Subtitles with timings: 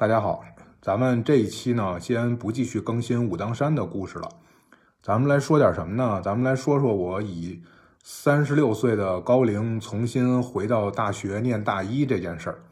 [0.00, 0.42] 大家好，
[0.80, 4.26] 咱们这一期呢，先不继续更新武当山的故事了，
[5.02, 6.22] 咱们来说点什么呢？
[6.24, 7.62] 咱们来说说我以
[8.02, 12.62] 三十六岁的高龄重新回到大学念大一这件事儿。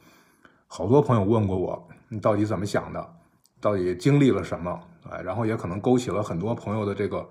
[0.68, 3.14] 好多朋友问过我，你到底怎么想的？
[3.60, 4.80] 到底经历了什么？
[5.10, 7.28] 哎，然后也可能勾起了很多朋友的这个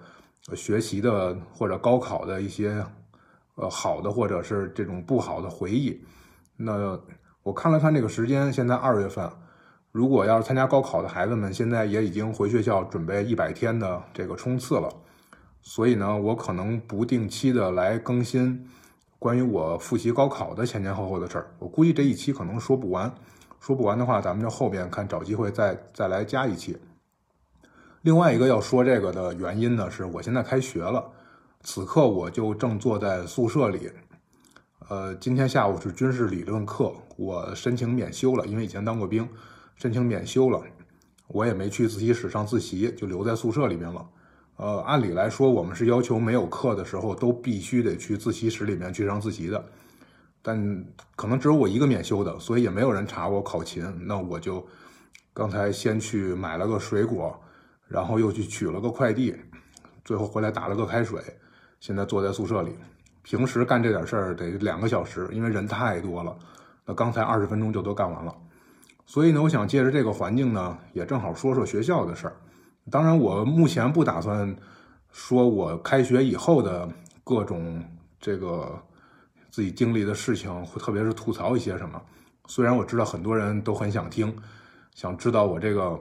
[0.54, 2.86] 学习的或者高考的一些
[3.56, 6.00] 呃好的或者是这种不好的回忆。
[6.56, 7.00] 那
[7.42, 9.28] 我看了看这个时间，现在二月份。
[9.98, 14.88] 如果要是参加高考的孩子们，现在也已经回学校准备一百天的这个冲刺了，
[15.64, 18.70] 所以呢，我可能不定期的来更新
[19.18, 21.50] 关于我复习高考的前前后后的事儿。
[21.58, 23.12] 我估计这一期可能说不完，
[23.60, 26.78] 说不完的话，咱们就后边看找机会再再来加一期。
[28.04, 31.04] 另外一个要说这个的原因呢，是我现在开学了，
[31.62, 33.92] 此刻我就正坐在宿舍里。
[34.90, 39.28] 呃，今天下午是军事理论课，我申请免修了，因为以前当过兵。
[39.78, 40.62] 申请免修了，
[41.28, 44.10] 我也没去自习室上自习，就留在宿舍里面了。
[44.56, 49.64] 呃，按理来说，我们是要求没有课的时候都必须得去自习室里面去上自习的，
[50.42, 50.84] 但
[51.16, 53.86] 可能只有我一个免修的，所以也没有人查我考勤。
[54.02, 54.66] 那我就
[55.32, 57.40] 刚才先去买了个水果，
[57.88, 59.36] 然后又去取了个快递，
[60.04, 61.22] 最后回来打了个开水，
[61.80, 62.72] 现在坐在宿舍里。
[63.22, 66.36] 平时干这点事儿得两个小时，因为人太多了。
[66.84, 68.34] 那刚才二十分钟就都干完了。
[69.10, 72.36] 所以呢，我想借着这个环境呢，也正好说说学校的事儿。
[72.92, 74.54] 当然，我目前不打算
[75.14, 76.88] 说我开学以后的
[77.24, 77.82] 各种
[78.20, 78.78] 这个
[79.50, 82.02] 自己经历的事情，特别是吐槽一些什么。
[82.48, 84.36] 虽然我知道很多人都很想听，
[84.94, 85.98] 想知道我这个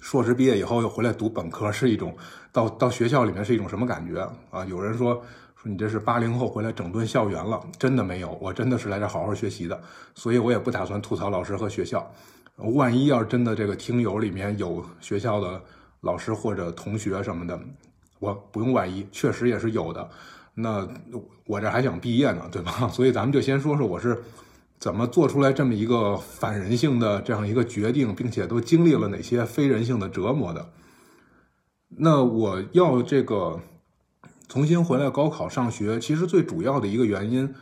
[0.00, 2.16] 硕士毕业以后又回来读本科是一种
[2.50, 4.20] 到到学校里面是一种什么感觉
[4.50, 4.64] 啊？
[4.64, 5.22] 有人说。
[5.68, 7.60] 你这是八零后回来整顿校园了？
[7.76, 9.80] 真的没有，我真的是来这好好学习的，
[10.14, 12.08] 所以我也不打算吐槽老师和学校。
[12.74, 15.60] 万一要是真的这个听友里面有学校的
[16.02, 17.58] 老师或者同学什么的，
[18.20, 20.08] 我不用万一，确实也是有的。
[20.54, 20.86] 那
[21.46, 22.86] 我这还想毕业呢，对吧？
[22.94, 24.22] 所以咱们就先说说我是
[24.78, 30.64] 怎么做出来这么一个反人性的这样一个决定，并且都经历了哪些非人性的折磨的。
[31.88, 33.60] 那我要这个。
[34.48, 37.52] 重新回来高考上学，其实最主要的一个原因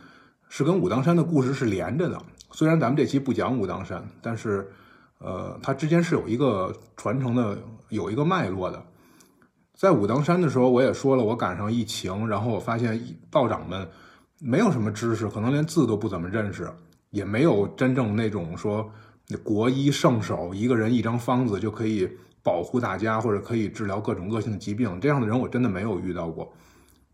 [0.49, 2.21] 是跟武当山的故事是连着的。
[2.51, 4.65] 虽然咱们这期不讲武当山，但是，
[5.17, 7.57] 呃，它之间是有一个传承的，
[7.89, 8.81] 有一个脉络的。
[9.73, 12.97] 在武当山的时候，我也说了，我赶上疫情，然后我发现
[13.29, 13.85] 道长们
[14.39, 16.69] 没有什么知识，可能连字都不怎么认识，
[17.09, 18.89] 也没有真正那种说
[19.43, 22.09] 国医圣手，一个人一张方子就可以
[22.41, 26.53] 保护大家，或者可以治疗各种恶性疾病这样的人，我真的没有遇到过。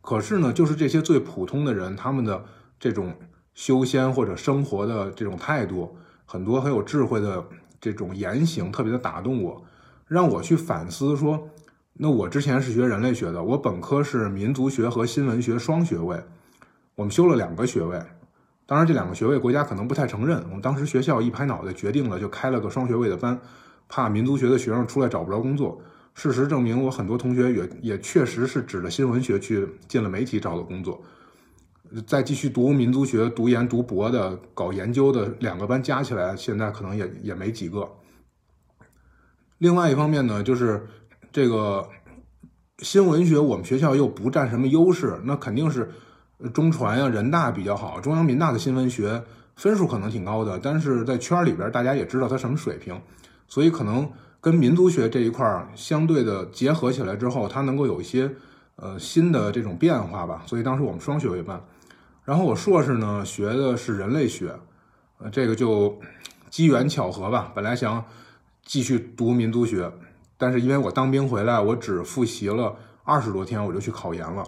[0.01, 2.43] 可是呢，就是这些最普通的人，他们的
[2.79, 3.15] 这种
[3.53, 5.95] 修仙或者生活的这种态度，
[6.25, 7.45] 很多很有智慧的
[7.79, 9.63] 这种言行，特别的打动我，
[10.07, 11.47] 让我去反思说，
[11.93, 16.19] 那我之前是学人类学的，我本科是民族学和新闻学双学位，
[16.95, 18.01] 我们修了两个学位，
[18.65, 23.39] 当然这两个学位国家可能不太承认，我们当时学校一拍脑袋决定了，就开了个双学位的班，
[23.87, 25.79] 怕民族学的学生出来找不着工作。
[26.13, 31.01] 事实证明，我很多同学也也确实是指着新闻学去进了媒体找的工作。
[32.05, 37.89] 再继续读民族学、读研、读博的、搞研究的两个班加起来，现在可能也也没几个。
[39.57, 40.85] 另外一方面呢，就是
[41.31, 41.87] 这个
[42.79, 45.89] 新闻学，我们学校又不占什么优势，那肯定是
[46.53, 47.99] 中传呀、人大比较好。
[47.99, 49.23] 中央民大的新闻学
[49.55, 53.01] 分数可能挺高的，但是在圈里边大家也知道它什么水平，
[53.47, 54.11] 所以可能。
[54.41, 58.29] 跟民族学这一块儿相对的结合起来之后，它能够有一些
[58.75, 60.41] 呃新的这种变化吧。
[60.47, 61.63] 所以当时我们双学位班，
[62.25, 64.51] 然后我硕士呢学的是人类学，
[65.19, 65.99] 呃，这个就
[66.49, 67.51] 机缘巧合吧。
[67.53, 68.03] 本来想
[68.65, 69.91] 继续读民族学，
[70.39, 74.43] 但是因为我当兵回来，我只复习了二十多天，我就去考研了。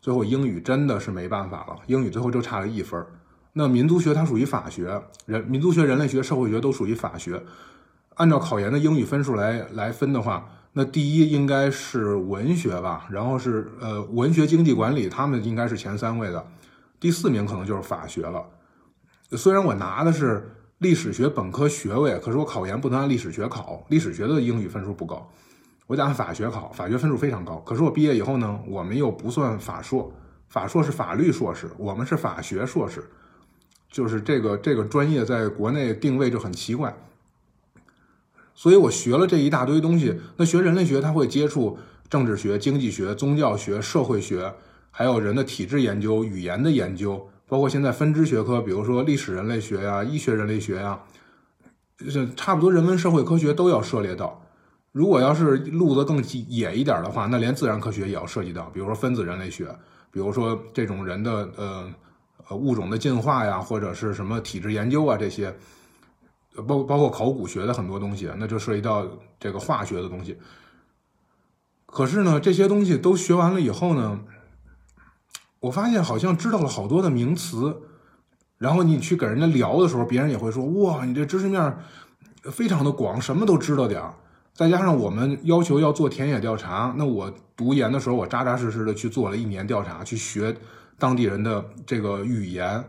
[0.00, 3.06] 最后英语真的是没办法了，英语最后就差了一分儿。
[3.52, 7.40] 那民族学它属于法学，人民族学、人类学、社会学都属于法学。
[8.18, 16.46] 按照考研的英语分数来来分的话，那第一应该是文学吧，然后是呃文学经济管理，他们应该是前三位的，
[17.00, 18.44] 第四名可能就是法学了。
[19.32, 25.30] 虽然我拿的是历史学本科学位，可是我考研不能按历史学考，历史学的英语分数不高，
[25.86, 27.56] 我得按法学考，法学分数非常高。
[27.66, 30.12] 可是我毕业以后呢，我们又不算法硕，
[30.48, 33.04] 法硕是法律硕士，我们是法学硕士，
[33.90, 36.92] 就是这个这个专业在国内定位就很奇怪。
[38.58, 40.12] 所以我学了这一大堆东西。
[40.36, 41.78] 那学人类学，他会接触
[42.10, 44.52] 政治学、经济学、宗教学、社会学，
[44.90, 50.98] 还有人的体质研究、语言的研究，包括现在分支学科，比如说历史人类学呀、医学人类学呀。
[52.08, 54.42] 是差不多人文社会科学都要涉猎到。
[54.90, 59.66] 如果要是路子更野一点的话，那连自然科学也要涉及到，比如说分子人类学，
[60.10, 61.92] 比如说这种人的呃
[62.48, 65.54] 呃物种的进化呀，或者是什么体质研究啊这些，
[66.66, 69.06] 包包括考古学的很多东西，那就涉及到
[69.38, 70.36] 这个化学的东西。
[71.86, 74.20] 可是呢，这些东西都学完了以后呢，
[75.60, 77.80] 我发现好像知道了好多的名词，
[78.58, 81.78] 然后你去跟人家聊的时候，别人也会说：“哇，你这知识面
[82.42, 84.14] 非常的广，什么都知道点儿。”
[84.52, 90.54] 再加上我们要求要做田野调查，那我读研的时候，我扎扎实实的去做了一年调查，去学
[90.98, 92.84] 当地人的这个语言。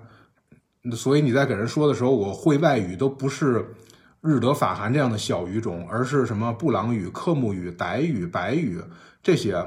[0.96, 3.76] 所以你在给人说的时候，我会外语都不是
[4.22, 8.82] 日德法韩这样的小语种，而是什么布朗语、克木语、傣语、白语
[9.22, 9.66] 这些。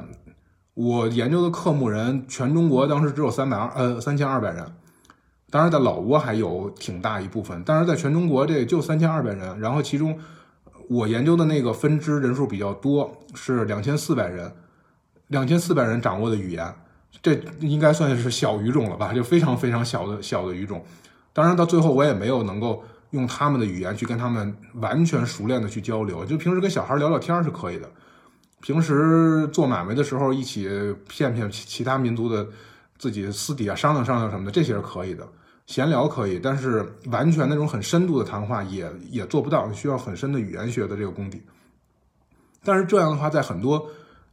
[0.75, 4.64] 我研究的克木人，全中国当时只有三百二呃三千二百人，
[5.50, 10.19] 当然在老挝还有挺大一部分，但是在全中国这就三千二百人，然后其中。
[10.88, 14.53] 我研究的那个分支人数比较多，是两千四百人，
[15.29, 16.75] 两千四百人掌握的语言，
[17.20, 19.12] 这应该算是小语种了吧？
[19.12, 20.85] 就非常非常小的小的语种。
[21.32, 27.91] 当然到最后我也没有能够用他们的语言去跟他们完全熟练的去交流，就平时跟小孩聊聊天是可以的。
[28.61, 30.69] 平时做买卖的时候一起
[31.09, 32.47] 骗骗其其他民族的，
[32.97, 35.26] 自己私底下商量商量什么的，这些是可以的。
[35.67, 41.43] 闲聊可以，但是完全那种很深度的谈话也也做不到，需要很深的语言学的这个功底。
[42.64, 43.88] 但是这样的话，在很多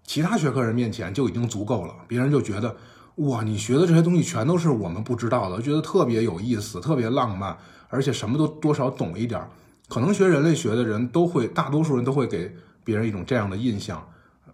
[0.09, 2.75] 其他学科人面前就已经足够了，别人就觉得
[3.17, 7.56] 哇，你学的这些东西全都是我们不知道的，觉得特别有意思，特别浪漫，
[7.89, 9.39] 而且什么都多少懂一点。
[9.88, 12.51] 可能学人类学的人都会，大多数人都会给
[12.83, 14.03] 别人一种这样的印象。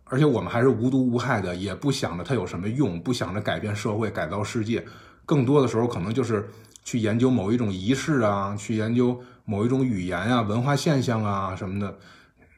[0.04, 4.86] 而且我们还是无毒无害的，也不想着它有什么用，不想着改变社会、改造世界。
[5.26, 6.50] 更多的时候，可能就是
[6.84, 11.98] 去研究某一种仪式啊，去研究某一种语言啊、文化现象啊什么的，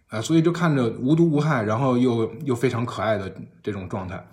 [0.07, 4.25] 啊，所以就看着无毒无害，然后又又非常可爱的这种状态。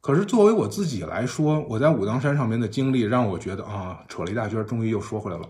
[0.00, 5.48] 可是作为我自己来说，我在武当山上面的经历让我觉得啊，扯了一大圈，终于又说回来了。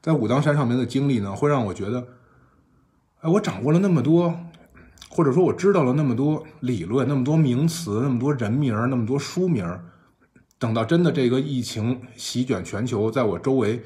[0.00, 2.06] 在武当山上面的经历呢，会让我觉得，
[3.20, 4.34] 哎，我掌握了那么多，
[5.10, 9.66] 或者说我知道了那么多理论、那么多名词、那么多人名、那么多书名。
[10.58, 13.82] 等到真的这个疫情席卷全球，在我周围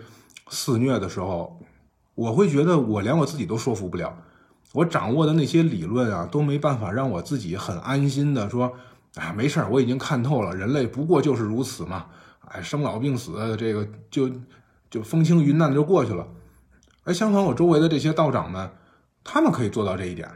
[0.49, 1.61] 肆虐的时候，
[2.15, 4.17] 我会觉得我连我自己都说服不了。
[4.75, 8.71] 我掌握的那些理论啊，都没办法让我自己很安心的说
[9.15, 12.07] ：“啊，没事儿，我已经看透了，人类不过就是如此嘛。
[12.49, 14.29] 哎，生老病死，这个就
[14.91, 16.27] 就风轻云淡的就过去了。”
[17.05, 18.69] 而相反，我周围的这些道长们，
[19.23, 20.29] 他们可以做到这一点。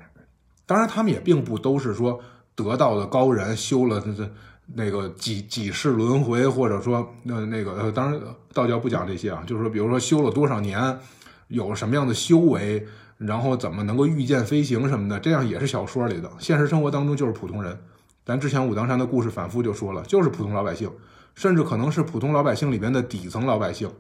[0.65, 2.21] 当然，他们也并不都是说
[2.55, 4.31] 得道的高人，修了这。
[4.75, 8.21] 那个几几世轮回，或者说那那个呃，当然
[8.53, 10.99] 道教不讲这些啊，就是说，比如说修了多少年，
[11.47, 12.87] 有什么样的修为，
[13.19, 16.31] 然后怎么能够御剑飞行什么的，这样也是小说里的。
[16.39, 17.79] 现实生活当中就是普通人。
[18.25, 20.91] 咱之前武当山的故事反复就说了，就是普通老百姓，
[21.35, 23.91] 甚至可能是普通老百姓里边的底层老百姓。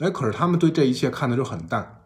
[0.00, 2.00] 哎，可是他们对这一切看的就很淡，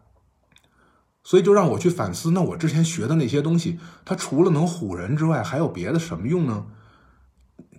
[1.23, 6.65] 所以就让我去反思，那我之前学的那些东西，它除了能唬人之外，还有别的什么用呢？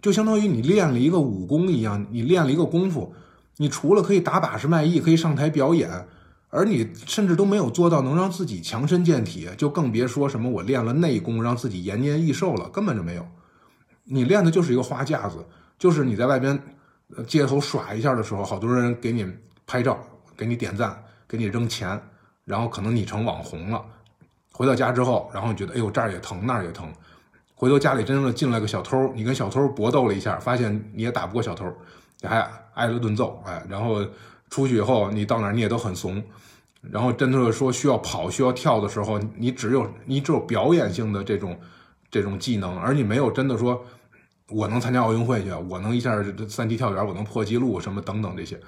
[0.03, 3.15] 就相当于你练了一个武功一样，你练了一个功夫，
[3.57, 6.07] 你除了可以打把式卖艺，可以上台表演，
[6.57, 13.27] 而你甚至都没有做到能让自己强身健体，就更别说什么我练了内功，让自己延年益寿了，根本就没有。
[14.05, 15.45] 你练的就是一个花架子，
[15.77, 16.57] 就是你在外边
[17.27, 19.27] 街头耍一下的时候，好多人给你
[19.67, 19.99] 拍照，
[20.37, 20.97] 给你点赞，
[21.27, 22.01] 给你扔钱，
[22.45, 23.85] 然后可能你成网红了。
[24.53, 26.89] 回到家之后，然后你觉得哎呦这儿也疼那儿也疼。
[27.57, 31.67] 回头家里真正的进来个小偷，你跟小偷搏斗了一下，发现你也打不过小偷，
[32.21, 34.07] 你还挨了顿揍，哎，然后
[34.55, 36.23] 出去以后你到哪你也都很怂，
[36.81, 41.59] 然后真的说需要跑需要跳的时候，你只有你只有表演性的这种
[42.09, 43.85] 这种技能，而你没有真的说
[44.49, 48.61] 我能参加奥运会去，我能一下三级跳远，我能破纪录什么等等这些，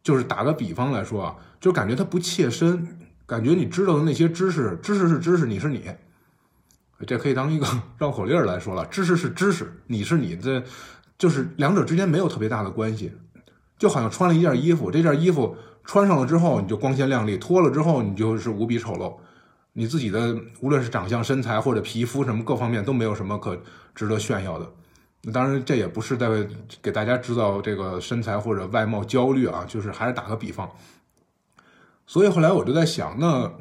[0.00, 2.86] 就是打个比方来说啊，就感觉它不切身，
[3.26, 5.82] 感觉你知道的那些知识，知识是知识，你是你。
[7.04, 7.66] 这可以当一个
[7.98, 10.62] 绕口令来说了，知识是知识，你是你，这
[11.18, 13.10] 就是两者之间没有特别大的关系，
[13.78, 19.14] 就好像穿了一件衣服，这件衣服穿上了之后你就光鲜亮丽，脱了之后你就是无比丑陋，
[19.74, 23.60] 你自己的无论是长相、身材或者皮肤什么各方面都没有什么可
[23.94, 24.70] 值得炫耀的。
[25.32, 26.28] 当然，这也不是在
[26.80, 30.70] 给大家制造这个身材或者外貌焦虑啊，就是还是打个比方。
[32.06, 33.52] 所以后来我就在想，那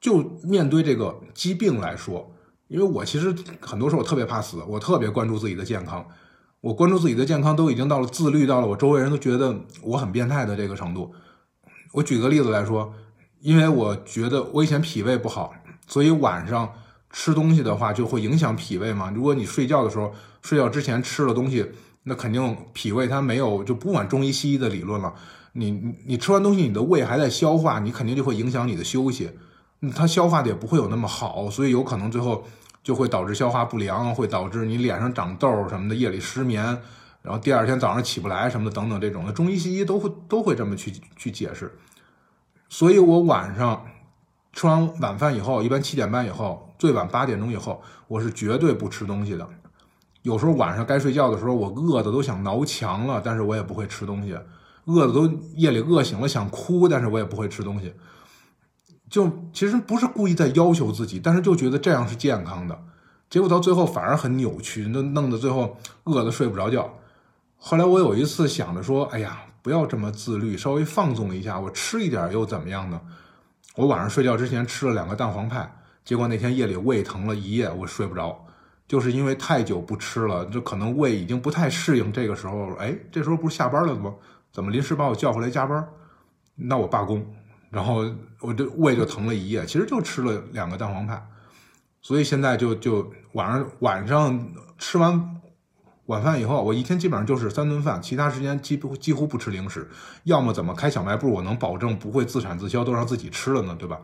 [0.00, 2.32] 就面对这个疾病来说。
[2.68, 6.06] 因为我其实很多时候我特别怕死，我特别关注自己的健康，
[6.60, 11.12] 我关注自己的健康都已经到了自律到了我周围人都觉得我很变态的这个程度。
[11.92, 12.92] 我举个例子来说，
[13.40, 15.52] 因为我觉得我以前脾胃不好，
[15.86, 16.72] 所以晚上
[17.10, 19.10] 吃东西的话就会影响脾胃嘛。
[19.14, 20.12] 如果你睡觉的时候
[20.42, 21.64] 睡觉之前吃了东西，
[22.02, 25.14] 那肯定脾胃它没有就不管中医西医的理论了，
[25.52, 29.30] 你你吃完东西你的胃还在消化，你肯定就会影响你的休息，
[29.94, 32.44] 它消化的也不会有那么好，所以有可能最后
[32.88, 36.64] 就会导致消化不良，会导致你脸上长痘什么的，夜里失眠，
[37.20, 41.70] 然后第二天早上起不来什么的等等这种的，中医西医都会都会这么去去解释。
[42.70, 43.84] 所以我晚上
[44.54, 49.46] 吃完晚饭以后，一般七点半以后，最晚八点钟以后，我是绝对不吃东西的。
[50.22, 54.34] 有时候晚上该睡觉的时候，我饿的都想挠墙了，但是我也不会吃东西。
[54.86, 57.92] 饿的都夜里饿醒了想哭，但是我也不会吃东西。
[59.10, 62.78] 就其实不是故意在要求自己，但是就觉得这样是健康的。
[63.30, 66.94] 结果到最后反而很扭曲，那弄得最后饿得睡不着觉。
[67.56, 69.42] 后来我有一次想着说，哎呀。
[69.60, 72.98] 不要这么自律，稍微放纵一下，我吃一点又怎么样呢？
[73.74, 75.70] 我晚上睡觉之前吃了两个蛋黄派，
[76.04, 78.46] 结果那天夜里胃疼了一夜，我睡不着，
[78.86, 82.10] 就是因为太久不吃了，就可能胃已经不太适应。
[82.10, 84.14] 这个时候，哎，这时候不是下班了吗？
[84.52, 85.86] 怎么临时把我叫回来加班？
[86.54, 87.26] 那我罢工，
[87.70, 88.04] 然后
[88.40, 91.22] 我就胃就疼了一夜，其实就吃了两个蛋黄派，
[92.00, 94.48] 所以现在就就晚上晚上
[94.78, 95.34] 吃完。
[96.06, 99.86] 晚饭以后，我一天基本上就是三顿饭，其他时间几乎几乎不吃零食。
[100.24, 104.00] 要么怎么开小卖部，我能保证不会自产自销，都让自己吃了呢，对吧？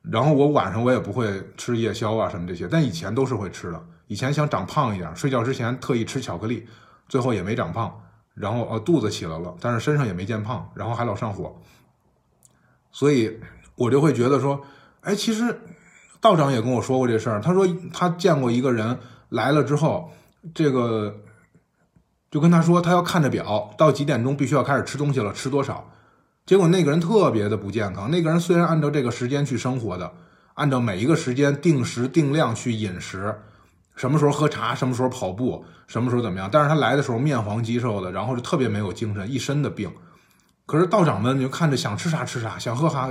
[0.00, 3.86] 然后我晚上我也不会吃夜宵啊什么这些，但以前都是会吃的。
[4.06, 6.66] 以前想长胖一点，睡觉之前特意吃巧克力，
[7.10, 7.94] 最后也没长胖。
[8.32, 11.60] 然后呃肚子起来了，但是身上也没见胖，然后还老上火。
[12.98, 13.38] 所以
[13.76, 14.60] 我就会觉得说，
[15.02, 15.56] 哎，其实
[16.20, 20.10] 道长也跟我说过这事儿，他说他见过一个人来了之后。
[20.52, 21.14] 这个
[22.30, 25.88] 就跟他说，他要看着表，到几点钟必须要开始吃东西了，吃多少？
[26.44, 28.10] 结果那个人特别的不健康。
[28.10, 30.10] 那个人虽然按照这个时间去生活的，
[30.54, 33.32] 按照每一个时间定时定量去饮食，
[33.94, 36.48] 什么时候喝茶，什么时候跑步，什么时候怎么样？
[36.50, 39.90] 但是他来的时候面黄肌瘦的，然后就特别没有精神，一身的病。
[40.68, 43.08] 可是道长们你就看着想吃啥吃啥，想喝啥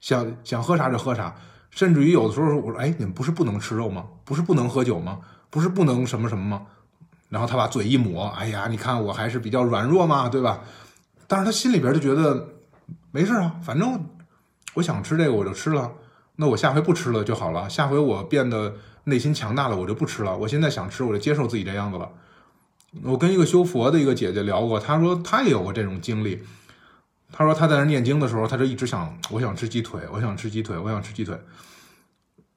[0.00, 1.32] 想想喝啥就喝啥，
[1.70, 4.04] 甚至于有的时候我说，哎，你们不是不能吃肉吗？
[4.24, 5.20] 不是不能喝酒吗？
[5.50, 6.66] 不是不能什么什么吗？
[7.28, 10.64] 然后他把嘴一抹，哎呀，你看我还是比较软弱嘛，对吧？
[11.28, 12.48] 但是他心里边就觉得
[13.12, 14.04] 没事啊，反正
[14.74, 15.92] 我想吃这个我就吃了，
[16.34, 17.70] 那我下回不吃了就好了。
[17.70, 20.36] 下回我变得内心强大了，我就不吃了。
[20.36, 22.10] 我现在想吃，我就接受自己这样子了。
[23.02, 26.42] 我跟一个修佛的一个姐姐聊过，她说她也有过这种经历。
[27.36, 31.36] 他说他在那念经的时候，他就一直想，我想吃鸡腿，我想吃鸡腿，我想吃鸡腿。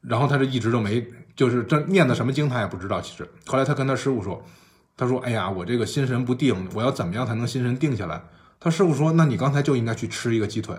[0.01, 1.03] 然后他就一直都没。
[1.35, 3.01] 就是这念的什么经，他也不知道。
[3.01, 4.43] 其实后来他跟他师傅说
[4.95, 8.21] ：“他说，哎呀，我这个心神不定，我要怎么样才能心神定下来？”
[8.59, 10.75] 他师傅说：“那你刚才就应该去吃一个鸡腿，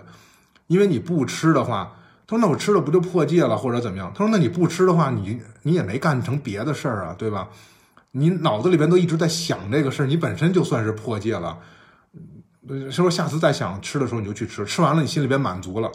[0.67, 1.95] 因为你不吃的话，
[2.27, 4.11] 他说那我吃了不就破戒了，或者怎么样？
[4.13, 7.47] 他说那你不吃的话，你你也没干成别的事儿啊，对吧？
[8.11, 11.57] 你脑子里边都一直在想这个事儿，你本身就算是破戒了。
[12.67, 15.91] 是说下次再想吃的时候你就去吃，吃完了你心里边满足了，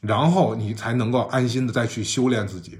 [0.00, 2.78] 然后你才能够安心的再去修炼自己。”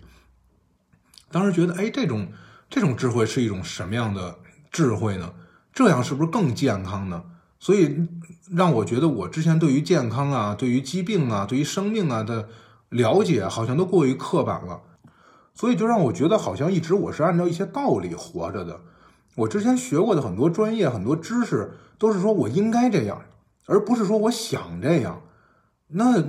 [1.30, 2.28] 当时觉得，哎，这种
[2.71, 4.38] 这种智慧是一种什么样的
[4.71, 5.33] 智慧呢？
[5.73, 7.23] 这样是不是更健康呢？
[7.61, 8.09] 所以
[8.50, 12.49] 让我觉得，我之前对于健康啊、对于疾病啊、对于生命啊的
[12.88, 14.80] 了解，好像都过于刻板了。
[15.54, 18.80] 所以就让我觉得，好像一直我是按照一些道理活着的。
[19.35, 23.21] 我之前学过的很多专业、很多知识，都是说我应该这样，
[23.67, 25.21] 而不是说我想这样。
[25.88, 26.23] 那。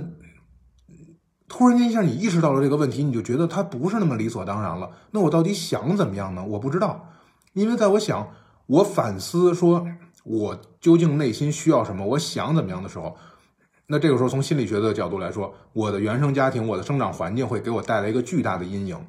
[1.52, 4.88] 突然间一下，你意识到了这个问题，你就觉得它不是那么理所当然了。
[5.10, 6.44] 那我到底想怎么样呢？
[6.44, 7.10] 我不知道，
[7.54, 8.28] 因为在我想，
[8.66, 9.84] 我反思说，
[10.22, 13.16] 我究竟内心需要什么，我想怎么样的时候，
[13.88, 19.04] 那这个时候从心理学的角度来说，我的原生家庭、我的生长环境会给我带来一个巨大的阴影。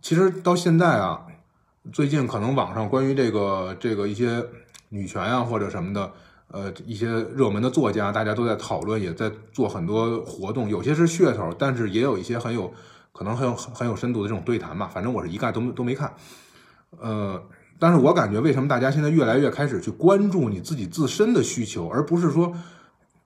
[0.00, 1.26] 其实到现在啊，
[1.92, 4.46] 最近可能网上关于这个这个一些
[4.90, 6.12] 女权啊或者什么的。
[6.52, 7.06] 呃，一些
[7.36, 12.74] 热门的作家，大家都在讨论，也在做很多活动，有些是噱头，但是也有一些很有
[13.12, 14.90] 可能很有很有深度的这种对谈吧。
[14.92, 16.12] 反正我是一概都都没看。
[16.98, 17.40] 呃，
[17.78, 22.52] 但是我感觉为什么大家现在越来越开始去关注你自己自身的需求，而不是说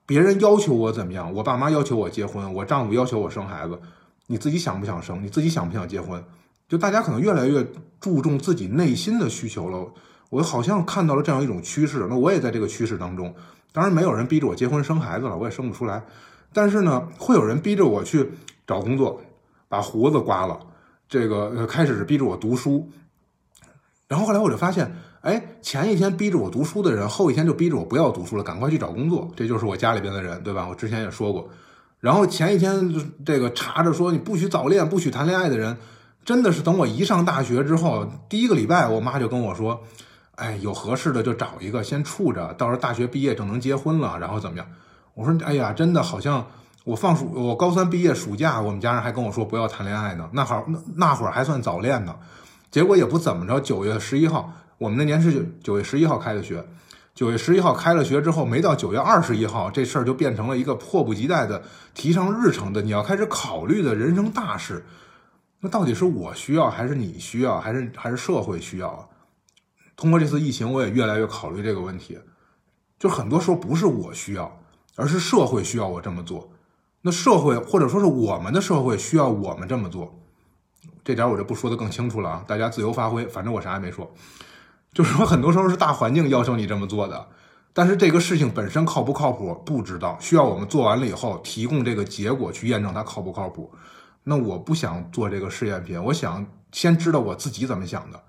[0.05, 3.79] 别人要求我怎么样，我爸妈要求我结婚，我丈夫要求我生孩子，
[4.27, 6.23] 你自己想不想生，你自己想不想结婚？
[6.69, 7.65] 就大家可能越来越
[7.99, 9.91] 注重自己内心的需求了。
[10.29, 13.33] 我好像看到了这样一种趋势，那我也在这个趋势当中。
[13.71, 16.03] 当然，没有人逼着我结婚生孩子了，我也生不出来。
[16.53, 18.31] 但是呢，会有人逼着我去
[18.65, 19.21] 找工作，
[19.67, 20.59] 把胡子刮了。
[21.07, 22.89] 这个开始是逼着我读书，
[24.07, 29.29] 然后后来我就发现，哎，前一天逼着我读书的人，后一天就逼着我不要读书了，赶快去找工作。
[29.35, 30.67] 这就是我家里边的人，对吧？
[30.67, 31.49] 我之前也说过。
[31.99, 32.93] 然后前一天
[33.25, 35.77] 这个查着说你不许早恋、不许谈恋爱的人，
[36.23, 39.83] 真的是等我一上大学之后，第一个礼拜，我妈就跟我说
[40.35, 44.67] ：“哎，有合适的就找一个先处着，到时候大学毕业就能结婚了，然后怎么样？”
[45.15, 46.45] 我说：“哎呀，真的好像
[46.83, 52.15] 我放暑，我高三毕业暑假，我们家人还跟我说不要谈恋爱呢，那好那那会儿还算早恋呢。
[52.69, 56.65] 结果也不怎么着，九月十一号，我们那年是九月十一号开的学。”
[57.15, 61.63] 九月十一号开了学之后，没到九月二十一号，这事儿就变成了一个迫不及待的
[61.93, 64.85] 提上日程的，你要开始考虑的人生大事。
[65.61, 69.07] 那到底是我需要，还是你需要，还是还是社会需要啊？
[69.95, 72.19] 通过这次疫情，我也越来越考虑这个问题。
[72.97, 74.59] 就很多时候不是我需要，
[74.95, 76.51] 而是社会需要我这么做。
[77.01, 80.19] 那社会或者说是我们的社会需要我们这么做，
[81.03, 84.11] 这点我就不说的更清楚了啊，大家自由发挥，反正我啥也没说。
[84.91, 87.27] 就是说，很多时候是大环境要求你这么做的，
[87.73, 93.71] 但是这个事情本身靠不靠谱不知道，需要我们做完了以后提供这个结果去验证它靠不靠谱。
[94.23, 98.23] 那我不想做这个试验品，我想先知道我自己怎么想的，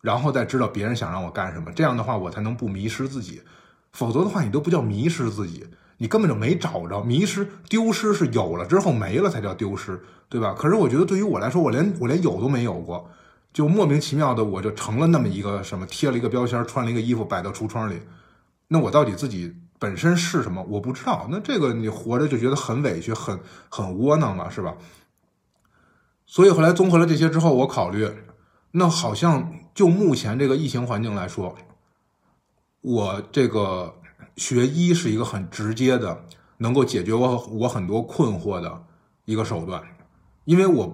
[0.00, 1.70] 然后再知道别人想让我干什么。
[1.72, 3.42] 这样的话，我才能不迷失自己。
[3.92, 7.02] 否则的话，你都不叫迷失自己，你根本就没找着。
[7.02, 10.54] 迷失、丢失是有了之后没了才叫丢失，对吧？
[10.56, 13.10] 可是我觉得对于我来说，我连我连有都没有过。
[13.52, 18.00] 就莫名其妙的，我就成了那么一个什么，贴了一个标签，穿了一个衣服，摆到橱窗里。
[18.68, 20.62] 那我到底自己本身是什么？
[20.68, 21.26] 我不知道。
[21.30, 23.40] 那这个你活着就觉得很委屈，很
[23.70, 24.74] 很窝囊嘛，是吧？
[26.26, 28.08] 所以后来综合了这些之后，我考虑，
[28.72, 31.54] 那好像就目前这个疫情环境来说，
[32.80, 33.94] 我这个
[34.36, 36.24] 学医是一个很直接的，
[36.56, 38.82] 能够解决我我很多困惑的
[39.24, 39.80] 一个手段。
[40.46, 40.92] 因为我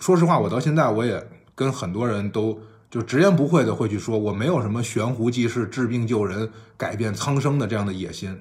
[0.00, 1.24] 说实话，我到现在我也。
[1.54, 8.38] 跟很多人都就直言不讳的会去说，我没有什么悬壶济世、治病救人、改变苍生的这样的野心。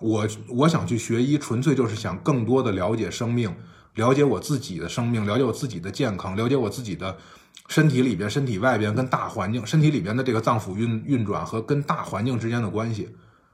[0.00, 3.54] 我我想去学医，纯粹就是想更多的了解生命，
[3.94, 7.16] 了解我自己的生命，了解我自己的健康，了解我自己的
[7.68, 13.08] 身体里边、身体外边跟大环境、身体里边的这个脏腑运运转和跟大环境之间的关系。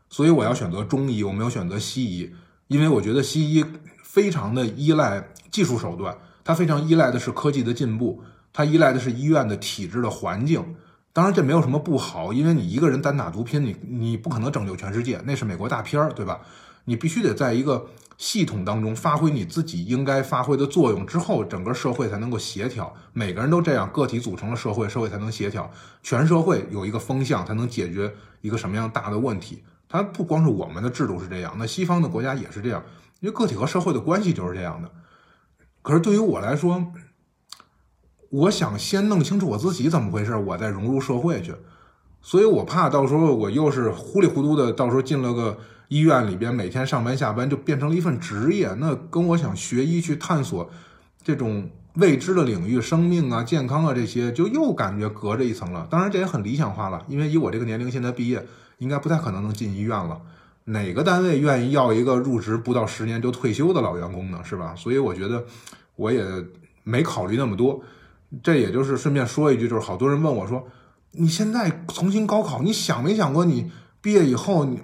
[0.09, 2.31] 所以我要选择中医，我没有选择西医，
[2.67, 3.65] 因为我觉得西医
[4.03, 8.23] 非常的依赖技术手段，它非常依赖的是科技的进步。
[8.53, 10.75] 它依赖的是医院的体制的环境，
[11.13, 16.41] 当然这没有什么不好，因为你一个人单打独拼，你你不可能拯救全世界，那是美国大片儿，对吧？
[16.85, 17.87] 你必须得在一个
[18.21, 22.95] 系统当中发挥你自己应该发挥的作用之后，整个社会才能够协调。
[23.15, 25.71] 每个人都这样，个体组成了社会，社会才能协调，
[26.03, 29.65] 全社会有一个风向，才能解决一个什么样大的问题。
[29.89, 32.85] 它不光是我们的制度是这样，那西方的国家也是这样，
[33.21, 34.91] 因为个体和社会的关系就是这样的。
[35.81, 36.93] 可是对于我来说，
[38.29, 41.55] 我想先弄清楚我自己怎么回事，我再融入社会去，
[42.21, 45.57] 所以我怕到时候我又是糊里糊涂的，到时候进了个
[45.91, 50.71] 医院里边，每天上班下班就变成了一份职业，那跟我想学医去探索
[51.21, 55.89] 这种未知的领域、生命啊、健康啊这些，就又感觉隔着一层了。
[55.91, 58.47] 当然这也很理想化了，因为以我这个年龄，现在毕业
[58.79, 60.21] 应该不太可能能进医院了。
[60.67, 64.41] 哪个单位愿意要一个入职不到十年就退休的老员工呢？
[64.45, 64.73] 是吧？
[64.77, 65.45] 所以我觉得
[65.97, 66.25] 我也
[66.85, 67.83] 没考虑那么多。
[68.45, 70.65] 这也就是顺便说一句，就是好多人问我说
[71.11, 74.81] ：“你现在重新高考，你想没想过你毕业以后，你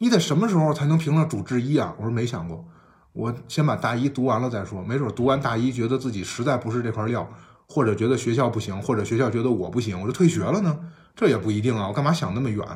[0.00, 2.64] 你得什么时候才能评上主治医啊？”我说没想过，
[3.12, 4.82] 我先把大一读完了再说。
[4.82, 7.30] 没准读完大一，觉得自己实在不是这块料，
[7.68, 10.76] 或者觉得学校不行，或者学校觉得我不行，我就退学了呢。
[11.14, 12.66] 这也不一定啊，我干嘛想那么远，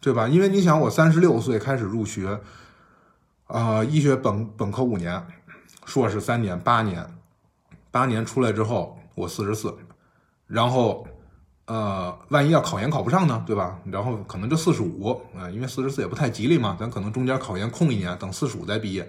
[0.00, 0.28] 对吧？
[0.28, 2.40] 因为你想，我三十六岁开始入学，
[3.46, 5.26] 啊，医学本本科五年，
[5.84, 7.06] 硕士三年，八年，
[7.90, 8.98] 八年出来之后。
[9.16, 9.74] 我四十四，
[10.46, 11.08] 然后，
[11.66, 13.78] 呃，万一要考研考不上呢，对吧？
[13.90, 19.08] 然后可能就四十五，啊，因为四十四也不太吉利嘛，咱可能中间考研空一年，等四十五再毕业。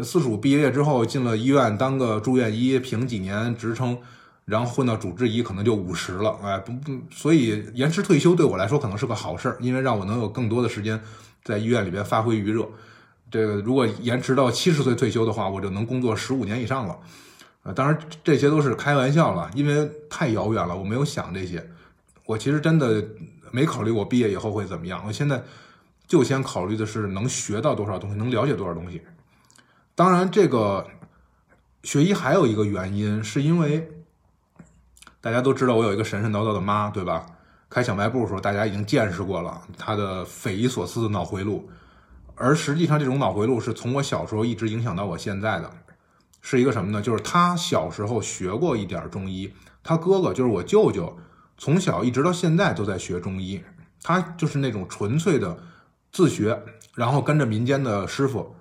[0.00, 3.98] 四十五毕业之后进了医院当个住院医，评几年职称，
[4.44, 6.38] 然后混到主治医，可能就五十了。
[6.40, 11.00] 哎，不不，所以延迟退休对我来说可能是个好事儿，因为让我能有更多的时间
[11.42, 12.64] 在医院里边发挥余热。
[13.28, 16.96] 这个如果延迟到七十岁退休的话，我就能工作十五年以上了。
[17.64, 21.68] 啊当然，这些都是开玩笑了，因为太遥远了，我没有想这些。
[22.28, 23.02] 我其实真的
[23.50, 25.02] 没考虑我毕业以后会怎么样。
[25.06, 25.42] 我现在
[26.06, 29.00] 就先考虑的是能学到多少东西，能了解多少东西。
[29.94, 30.86] 当然，这个
[31.82, 33.90] 学医还有一个原因，是因为
[35.22, 37.24] 大家都知道我有一个神神叨叨的妈，对吧？
[37.70, 41.70] 开小卖部的时候，大家已经见识过了她的匪夷所思的脑回路，
[42.34, 45.70] 而实际上，这种脑回路是从我小时候一直影响到我现在的。
[46.42, 47.00] 是一个什么呢？
[47.00, 49.50] 就是他小时候学过一点中医，
[49.82, 51.18] 他哥哥就是我舅舅，
[51.58, 53.60] 从小一直到现在都在学中医。
[54.00, 55.58] 他就是那种纯粹的
[56.12, 56.58] 自学，
[56.94, 58.54] 然后跟着民间的师傅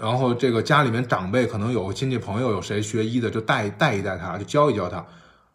[0.00, 5.06] 然后这个家里面长辈可能有亲戚朋友有谁学医的，就带带一带他，就教一教他。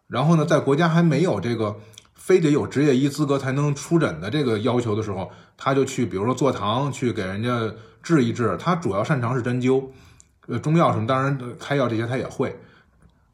[0.07, 1.75] 然后呢，在国家还没有这个
[2.15, 8.55] 非得有执业医资格才能出诊的这个要求的时候，他就去，比如说坐堂去给人家治一治。
[8.57, 9.85] 他主要擅长是针灸，
[10.47, 12.57] 呃，中药什么当然开药这些他也会。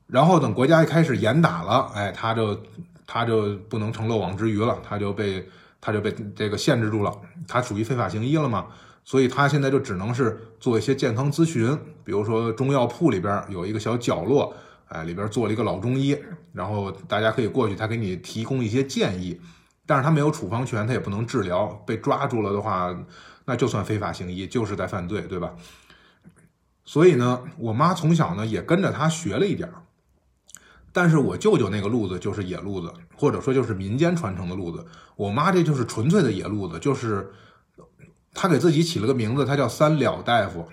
[0.07, 2.59] 然后等国家一开始严打了，哎，他就
[3.05, 5.47] 他就不能成漏网之鱼了，他就被
[5.79, 7.11] 他就被这个限制住了，
[7.47, 8.67] 他属于非法行医了嘛。
[9.03, 14.51] 所以他现在就只能是做一些健康咨询，比如说中药铺里边有一个小角落，
[14.87, 16.17] 哎，里边做了一个老中医，
[16.53, 19.39] 然后大家可以过去，他给你提供一些建议，
[19.85, 21.67] 但是他没有处方权，他也不能治疗。
[21.85, 22.97] 被抓住了的话，
[23.45, 25.53] 那就算非法行医，就是在犯罪，对吧？
[26.83, 29.83] 所以呢，我妈从小呢也跟着他学了一点儿，
[30.95, 34.83] 但是我舅舅那个路子就是野路子，或者说就是民间传承的路子，
[35.17, 37.29] 我妈这就是纯粹的野路子，就是。
[38.37, 40.67] 她给自己起了个名字，她叫三了大夫，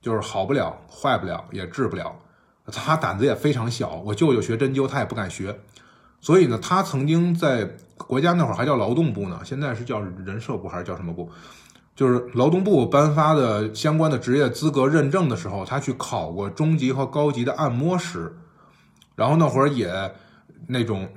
[0.00, 2.10] 就是好不了、坏不了，也治不了。
[2.72, 4.00] 她胆子也非常小。
[4.06, 5.54] 我舅舅学针灸，他也不敢学。
[6.22, 11.28] 所以呢，他曾经在国家那会儿还叫劳动部呢，现在是叫人社部还是叫什么部？
[11.94, 18.34] 就是劳动部颁发的相关的职业资格认证的时候，他去考过中级和高级的按摩师。
[19.14, 19.92] 然后那会儿也
[20.66, 21.08] 那种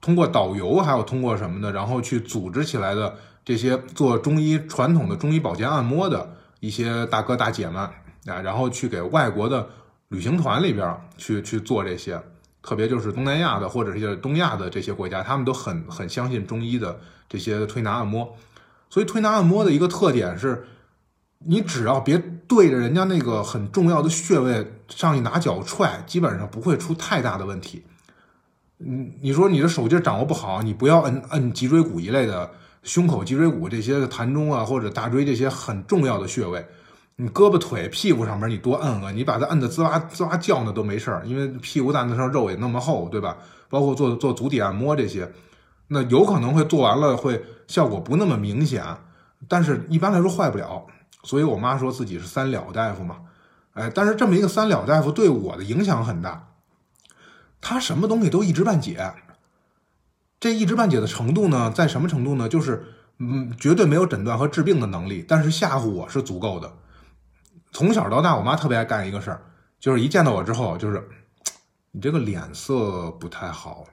[0.00, 3.14] 通过导游，还有通过什么的，然后去组织起来的。
[3.44, 9.68] 这些做中医传统的中医保健按摩的一些大哥大姐们啊，然后去给外国的
[10.10, 12.22] 旅行团里边去去做这些，
[12.62, 18.32] 特别就是东南亚的或者一些东亚的这些国家，他们都很很相信中医的这些推拿按摩。
[18.88, 20.64] 所以推拿按摩的一个特点是，
[21.40, 27.84] 你只要别对着人家那个很重要的穴位上去拿脚踹，基本上不会出太大的问题。
[28.78, 32.50] 嗯，你说你的手劲掌握不好，你不要摁摁脊椎骨一类的。
[32.82, 36.66] 胸口、脊椎骨这些膻中啊，或者大椎这些很重要的穴位，
[37.14, 43.36] 你胳膊、腿、屁股上面你多摁摁，你把它摁得滋哇滋哇叫呢都没事儿，因为屁股蛋子上肉也那么厚，对吧？
[43.68, 45.30] 包括做做足底按摩这些，
[45.86, 48.84] 那有可能会做完了会效果不那么明显，
[49.46, 50.84] 但是一般来说坏不了。
[51.22, 53.18] 所以我妈说自己是三了大夫嘛，
[53.74, 56.48] 哎，但是这么一个三了大夫对我的影响很大，
[57.60, 59.14] 他什么东西都一知半解。
[60.38, 62.48] 这一知半解的程度呢，在什么程度呢？
[62.48, 62.84] 就是，
[63.18, 66.72] 嗯，绝对没有诊断和治病的能力，但是吓唬我是足够的。
[67.70, 69.40] 从小到大，我妈特别爱干一个事儿，
[69.78, 71.08] 就是一见到我之后，就是，
[71.92, 73.86] 你这个脸色不太好，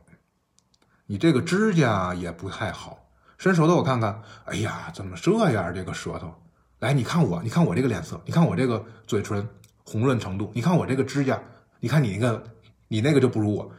[1.06, 3.06] 你这个指甲也不太好，
[3.38, 5.72] 伸舌头我看看，哎呀，怎么这样？
[5.72, 6.34] 这个舌头，
[6.80, 9.48] 来，你看我，你看我这个脸色，你看我这个嘴唇
[9.90, 11.42] 红润程度，你看我这个指甲，
[11.80, 12.44] 你看你那个，
[12.88, 13.72] 你那个就不如我。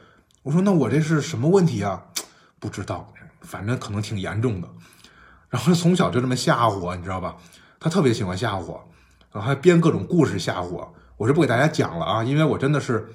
[0.43, 2.03] 我说那我这是什么问题啊？
[2.59, 4.69] 不知道，反正可能挺严重的。
[5.49, 7.37] 然后从小就这么吓唬我，你知道吧？
[7.79, 8.89] 他特别喜欢吓唬我，
[9.33, 10.95] 然后还编各种故事吓唬我。
[11.17, 13.09] 我是不给大家讲了啊，因为我真的是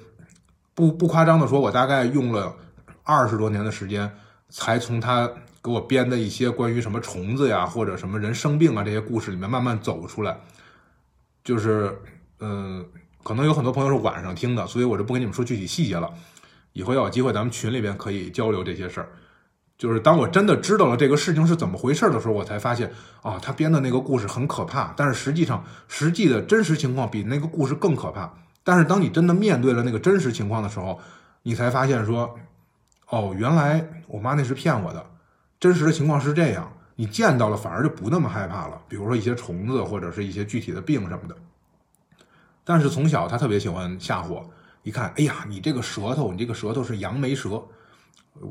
[0.74, 2.56] 不不夸张的说，我大概用了
[3.02, 4.10] 二十多年的时间，
[4.48, 5.30] 才从他
[5.62, 10.38] 给我编的一些关于什么虫子呀，或者什么人生病啊这些故事里面慢慢走出来。
[11.42, 11.96] 就是，
[12.40, 12.86] 嗯，
[13.22, 16.12] 可能有很多朋友是晚上听的，所以我就不跟你们说具体细节了。
[16.72, 19.08] 以后要有机会，咱们群里边可以交流这些事儿。
[19.78, 22.90] 就是当我真的知道了这个事情是怎么回事的时候，我才发现
[23.22, 28.32] 啊，他编的那个故事很可怕，但是实际上实际的真实情况比那个故事更可怕。
[28.64, 30.98] 但是当你真的面对了那个真实情况的时候，
[31.42, 32.38] 你才发现说，
[33.08, 35.06] 哦，原来我妈那是骗我的，
[35.60, 36.72] 真实的情况是这样。
[36.96, 41.36] 你见到了反而就不那么害怕了，比如说一些虫子或者是一些具体的病什么的。
[42.68, 44.42] 但是从小他特别喜欢吓唬，
[44.82, 47.62] 一看，哎呀，你这个舌头，你这个舌头是杨梅舌。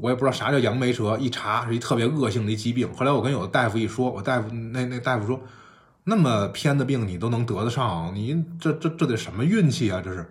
[0.01, 2.91] 我也不知道啥叫杨梅舌，一查是一特别恶性的一疾病。
[2.95, 5.39] 后来我跟有的大夫一说，我大夫那那大夫说，
[6.06, 10.01] 那么偏的病你都能得得上，你这这这得什么运气啊？
[10.04, 10.25] 这是，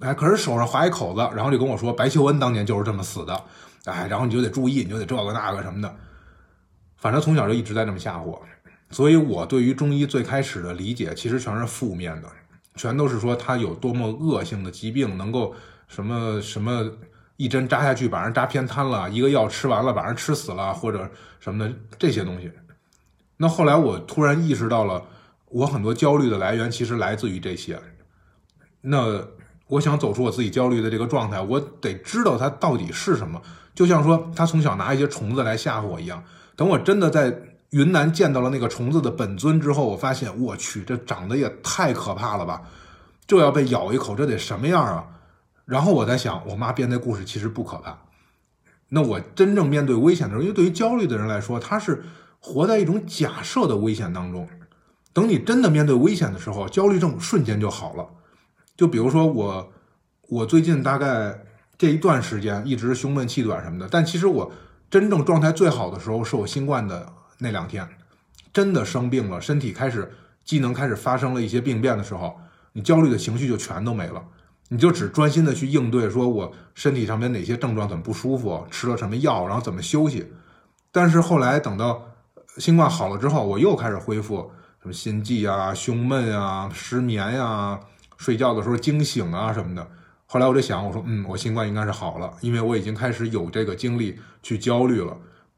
[0.00, 3.42] 哎，可是手上划一口子，然后就跟我说白求恩当年就是这么死的，
[3.86, 5.96] 哎，然后你就得注意，你就得这个那个什么的，
[6.96, 8.42] 反正从小就一直在这么吓唬我。
[8.90, 12.28] 所以我对于中医最开始的理解其实全是负面的，
[12.74, 15.54] 全都是说他有多么恶性的疾病，能够
[15.88, 16.90] 什么什么。
[17.36, 21.10] 一针扎下去，把人扎偏瘫了；一个药吃完了，把人吃死了，或者
[21.40, 22.48] 什么的这些东西。
[23.36, 25.04] 那后来我突然意识到了，
[25.46, 27.76] 我很多焦虑的来源其实来自于这些。
[28.80, 29.20] 那
[29.66, 33.42] 我想走出我自己焦虑的这个状态，我得知道它到底是什么。
[33.74, 36.22] 就像说他从小拿一些虫子来吓唬我一样。
[36.54, 37.36] 等我真的在
[37.74, 42.62] 云南见到了那个虫子的本尊之后，我发现，我去，这长得也太可怕了吧！
[43.26, 45.04] 这要被咬一口，这得什么样啊？
[45.64, 47.98] 然后我在想，我妈编的故事其实不可怕。
[48.90, 52.04] 那我真正面对危险的时候，因为对于焦虑的人来说，他是
[52.38, 54.48] 活在一种假设的危险当中。
[55.12, 58.06] 等你真的面对危险的时候，焦虑症瞬间就好了。
[58.76, 59.72] 就比如说我，
[60.28, 61.36] 我最近大概
[61.76, 64.52] 这一段时间一直胸闷气短什么的，但其实我
[64.88, 67.88] 真正状态最好的时候是我新冠的那两天，
[68.52, 70.12] 真的生病了，身体开始
[70.44, 72.38] 机能开始发生了一些病变的时候，
[72.72, 74.22] 你焦虑的情绪就全都没了，
[74.68, 80.32] 你就只专心的去应对，说我身体上面哪些症状怎么不舒服，吃了什么药，然后怎么休息。
[80.92, 82.02] 但是后来等到
[82.58, 87.80] 新冠好了之后，我又开始恢复什么心悸啊、胸闷啊、失眠呀。
[88.16, 89.86] 睡觉的时候惊醒啊什么的，
[90.26, 95.14] 后来我就想，我说，嗯，我新冠应该是好了，因为我已经开始有这个精力去焦虑了。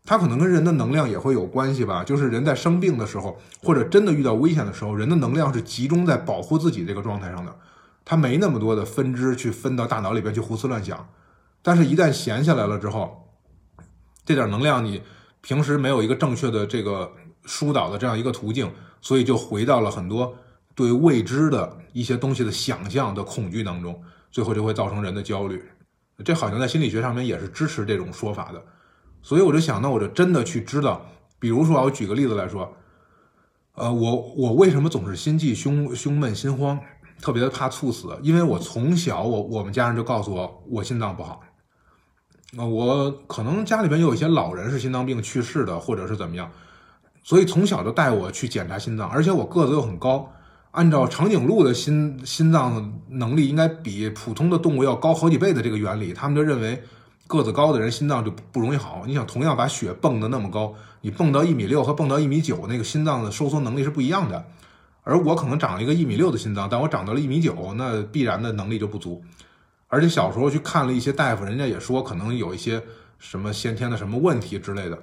[0.07, 7.53] 它可能跟人的能量也会有关系吧，就是人在生病的时候，或者真的遇到危险的时候，人的能量是集中在保护自己这个状态上的，
[8.05, 11.09] 它没那么多的分支去分到大脑里边去胡思乱想。
[11.61, 13.29] 但是，一旦闲下来了之后，
[14.25, 15.03] 这点能量你
[15.41, 17.13] 平时没有一个正确的这个
[17.45, 20.33] 疏导的这样一个途径，所以就回到了很多。
[20.77, 25.61] 对未知的一些东西的想象的恐惧当中，最后就会造成人的焦虑。
[26.25, 28.63] 这好像在心理学上面也是支持这种说法的。
[29.27, 31.05] 所以我就想，那我就真的去知道，
[31.41, 32.73] 比如说，我举个例子来说，
[33.75, 36.79] 呃，我我为什么总是心悸、胸胸闷、心慌，
[37.21, 38.17] 特别的怕猝死？
[38.23, 41.41] 因为我从小，我我们家人就告诉我，我心脏不好。
[42.57, 46.49] 呃，我可能家里边有一些老人是心脏病去世的，或者是怎么样，
[47.25, 50.33] 所以从小就带我去检查心脏，而且我个子又很高。
[50.71, 56.81] 按照长颈鹿的心心脏能力应该比普通的动物要高好几倍的这个原理，他们就认为
[57.27, 59.05] 个子高的人心脏就不容易好。
[59.07, 64.45] 你想，同样把血蹦得那么高，你蹦到一米六和蹦到一米九，那个心脏的收缩能力是不一样的。
[65.03, 69.23] 而我可能长了一个一米六的心脏，但我长到了一米九，那必然的能力就不足。
[69.89, 72.83] 而且小时候去看了一些大夫，人家也说可能有一些
[73.19, 74.99] 什么先天的什么问题之类的，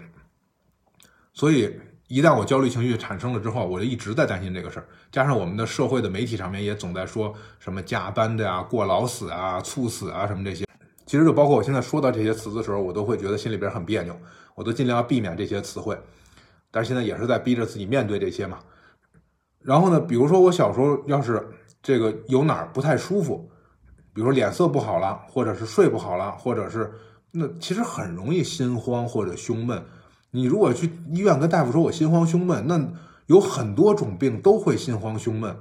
[1.33, 1.79] 所以。
[2.09, 4.85] 一旦我焦虑情绪产生了之后，我就一直在担心这个事儿。
[5.11, 10.63] 加上我们的社会的媒体上面也总在说什么加班的呀、过劳死啊、猝死啊什么这些。
[11.13, 14.17] 其实就包括我现在说到这些词的时候，我都会觉得心里边很别扭，
[14.55, 15.95] 我都尽量避免这些词汇。
[16.71, 18.57] 但是现在也是在逼着自己面对这些嘛。
[19.59, 21.47] 然后呢，比如说我小时候要是
[21.83, 23.47] 这个有哪儿不太舒服，
[24.11, 26.91] 比如说脸色不好了，或者是睡不好了，或者是
[27.29, 29.85] 那其实很容易心慌或者胸闷。
[30.31, 32.83] 你如果去医院跟大夫说，我心慌胸闷，那
[33.27, 35.55] 有很多种病都会心慌胸闷，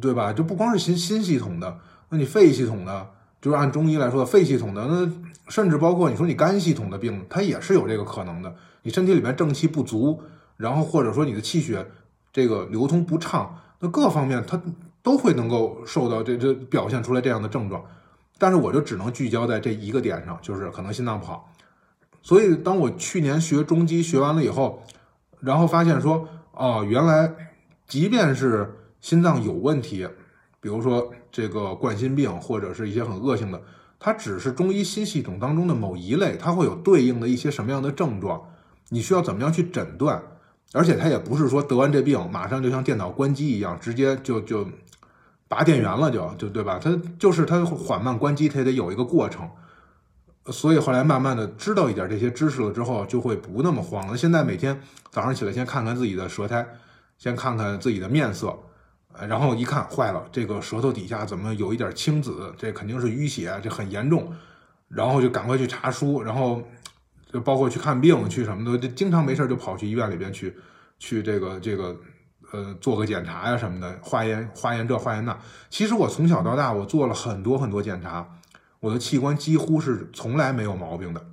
[0.00, 0.32] 对吧？
[0.32, 3.10] 就不光是心心系统的，那你肺系统的，
[3.46, 5.08] 就是按中医来说，肺系统的，那
[5.48, 8.52] 甚至包括你说你肝系统的病，它也是有这个可能的。
[8.82, 10.20] 你身体里面正气不足，
[10.56, 11.86] 然后或者说你的气血
[12.32, 14.60] 这个流通不畅，那各方面它
[15.00, 17.84] 都会能够受到这这表现出来这样的症状。
[18.36, 21.48] 但是我就只能聚焦在这一个点上，就是可能心脏不好。
[22.22, 24.82] 所以，当我去年学中医学完了以后，
[25.38, 27.32] 然后发现说，哦，原来
[27.86, 30.04] 即便是心脏有问题，
[30.60, 33.60] 比如说这个冠心病或者是一些很恶性的，
[33.98, 38.42] 它只是中医新系统当中的某一类，它会有对应的一些什么样的症状，
[38.88, 40.22] 你需要怎么样去诊断，
[40.72, 44.66] 而且它也不是说得完这病马上就像电脑关机一样，直接就就
[45.46, 46.80] 拔电源了，就就对吧？
[46.82, 49.46] 它就是它缓慢关机，它也得有一个过程。
[50.46, 54.16] 所以后来慢慢的知道一点这些知识了之后，就会不那么慌了。
[54.16, 56.66] 现在每天早上起来先看看自己的舌苔，
[57.18, 58.56] 先看看自己的面色，
[59.28, 62.52] 然后一看坏了，这个舌头底下怎么有一点青紫？
[62.58, 64.32] 这肯定是淤血，这很严重。
[64.88, 66.62] 然后就赶快去查书，然后
[67.32, 70.56] 就包括去看病去什么的，就经常没事就跑去医院里边去，
[70.98, 71.96] 去这个这个
[72.52, 75.36] 呃做个检查呀什么的，化验化验这化验那。
[75.68, 78.28] 其实我从小到大我做了很多很多检查。
[78.78, 81.26] 我的器官几乎是从来没有毛病的，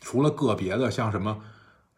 [0.00, 1.38] 除了个别的，像什么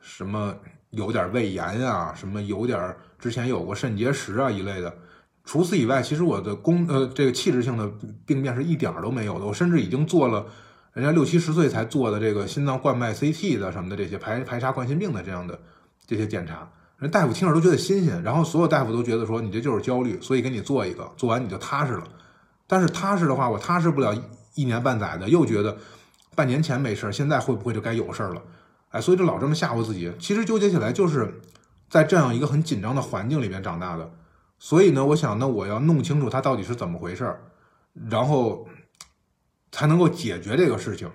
[0.01, 0.55] 什么
[0.91, 4.95] 有点胃炎啊，什么有点之前有过肾结石啊一类的。
[5.45, 7.91] 除此以外，其实我的功呃这个器质性的
[8.25, 9.45] 病变是一点儿都没有的。
[9.45, 10.47] 我甚至已经做了
[10.93, 15.59] 人家六七十岁才做的这个心脏冠脉 CT 的什么的这些排排查冠心病的这样的
[16.07, 22.05] 这些检查，人大夫听着都觉得新鲜，然后所有大夫都觉得说你这就是焦虑，所以给你做一个，做完你就踏实了。
[22.67, 24.15] 但是踏实的话，我踏实不了。
[24.55, 25.75] 一年半载的，又觉得
[26.35, 28.43] 半年前没事儿，现在会不会就该有事儿了？
[28.91, 30.13] 哎，所以就老这么吓唬自己。
[30.19, 31.41] 其实纠结起来，就是
[31.89, 34.11] 在这样一个很紧张的环境里面长大的。
[34.63, 37.41] 所以呢，我想，那我要弄清楚它到底是怎么回事儿，
[38.09, 38.69] 然后
[39.73, 41.11] 才能够解决这个事情。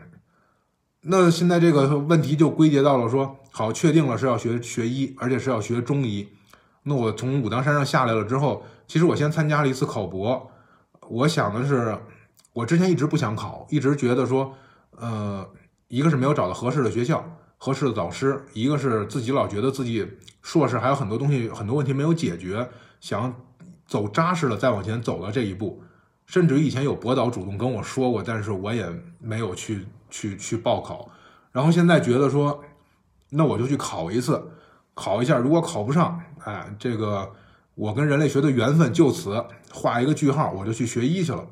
[0.99, 6.27] 那现在这个问题就归结到了说，好，确定了是要学学医，而且是要学中医。
[6.83, 10.51] 那我从武当山上下来了之后，其实我先参加了一次考博，
[11.07, 11.97] 我想的是。
[12.51, 14.53] 我之前一直不想考，一直觉得说，
[14.97, 15.47] 呃，
[15.87, 17.23] 一个是没有找到合适的学校、
[17.57, 20.05] 合适的导师，一个是自己老觉得自己
[20.41, 22.67] 硕士还有很多东西、很多问题没有解决，
[22.99, 23.33] 想
[23.85, 25.81] 走扎实了再往前走到这一步。
[26.25, 28.85] 甚至于以前有博导主动跟我说过，但是我也
[29.19, 31.09] 没有去去去报考。
[31.53, 32.61] 然后现在觉得说，
[33.29, 34.51] 那我就去考一次，
[34.93, 35.37] 考一下。
[35.37, 37.31] 如果考不上，哎，这个
[37.75, 41.47] 我跟人类学的缘分就此画一个句号，我就去学医去了。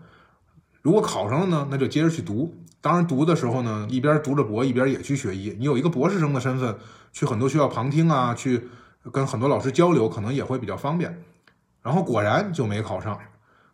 [0.82, 2.54] 如果考上了呢，那就接着去读。
[2.82, 5.56] 当然，读的时候呢，一边读着博，一边也去学医。
[5.58, 6.76] 你有一个博士生的身份，
[7.14, 8.68] 去很多学校旁听啊，去
[9.12, 11.24] 跟很多老师交流，可能也会比较方便。
[11.86, 13.16] 然后果然就没考上。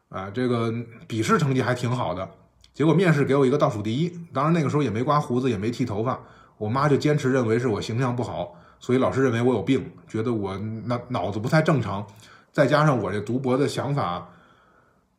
[0.09, 0.73] 啊，这个
[1.07, 2.29] 笔试成绩还挺好的，
[2.73, 4.09] 结果面试给我一个倒数第一。
[4.33, 6.19] 当然那个时候也没刮胡子，也没剃头发，
[6.57, 12.05] 我妈就坚持认为是我形象不好，所以老师认为我有病，觉得我脑脑子不太正常。
[12.51, 14.27] 再加上我这读博的想法，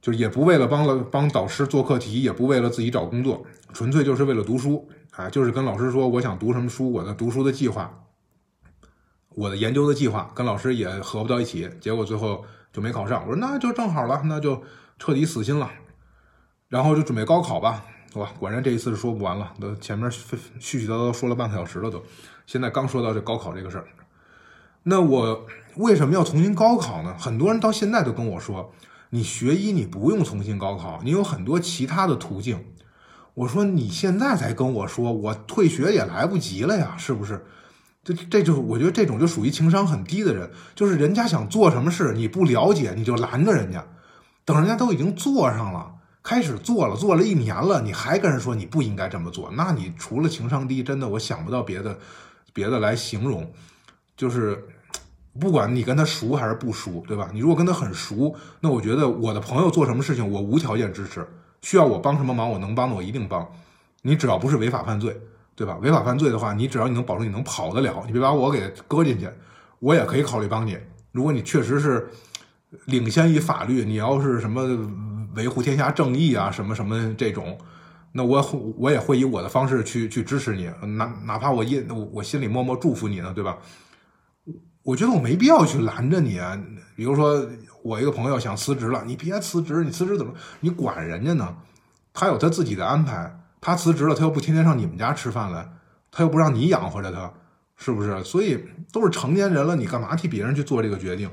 [0.02, 4.86] 就也不为了帮了帮导师做课题，也不为了自己找工作，纯粹就是为了读书。
[5.12, 8.02] 啊，就是跟老师说我想读什么书，我的读书的计划，
[9.30, 13.22] 我的研究的计划，跟老师也合不到一起，结果最后就没考上。
[13.22, 14.62] 我说那就正好了，那就。
[14.98, 15.68] 彻底死心了，
[16.68, 22.00] 然后就准备高考吧，哇，果然这一次是说不完了，都前面絮絮叨叨说了半个小时了都，
[22.46, 23.86] 现在刚说到这高考这个事儿，
[24.84, 27.16] 那我为什么要重新高考呢？
[27.18, 28.72] 很多人到现在都跟我说，
[29.10, 32.64] 你学医你不用重新高考，你有很多其他的途径。
[33.34, 37.44] 我说你现在才跟我说，我退学也来不及了呀，是不是？
[38.04, 43.84] 这这就是我觉得这种就属于情商很低的人，就是人家想做什么事你不了解你就拦着人家。
[44.44, 51.96] 等人家都已经做上了，开始做了，做了一年了，你还跟人说你不应该这么做，那你除了情商低，真的我想不到别的，
[52.52, 53.52] 别的来形容。
[54.16, 54.64] 就是
[55.38, 57.30] 不管你跟他熟还是不熟，对吧？
[57.32, 61.24] 你如果跟他很熟，那我觉得我的朋友做什么事情，我无条件支持，
[61.62, 63.48] 需要我帮什么忙，我能帮的我一定帮。
[64.02, 65.20] 你只要不是违法犯罪，
[65.54, 65.78] 对吧？
[65.82, 69.28] 违法犯罪的话，你只要你能保证你能跑得了，你别把我给搁进去，
[69.78, 70.78] 我也可以考虑帮你。
[71.12, 72.08] 如果你确实是。
[72.86, 74.66] 领先于法律，你要是什么
[75.34, 77.58] 维护天下正义啊，什么什么这种，
[78.12, 78.40] 那我
[78.78, 83.58] 我也会以我的方式去去支持你，哪哪怕我一我心里默默祝福你呢，对吧？
[84.82, 86.58] 我觉得我没必要去拦着你啊。
[86.96, 87.46] 比如说，
[87.82, 90.32] 我一个朋友想辞职了，你别辞职，你辞职怎么？
[90.60, 91.54] 你管人家呢？
[92.14, 95.66] 他有他自己的安排，他辞职了，他又不天天上你们家吃饭来，
[96.10, 97.32] 他又不让你养活着他，
[97.76, 98.22] 是不是？
[98.24, 101.30] 所以都是成年人了，你干嘛替别人去做这个决定？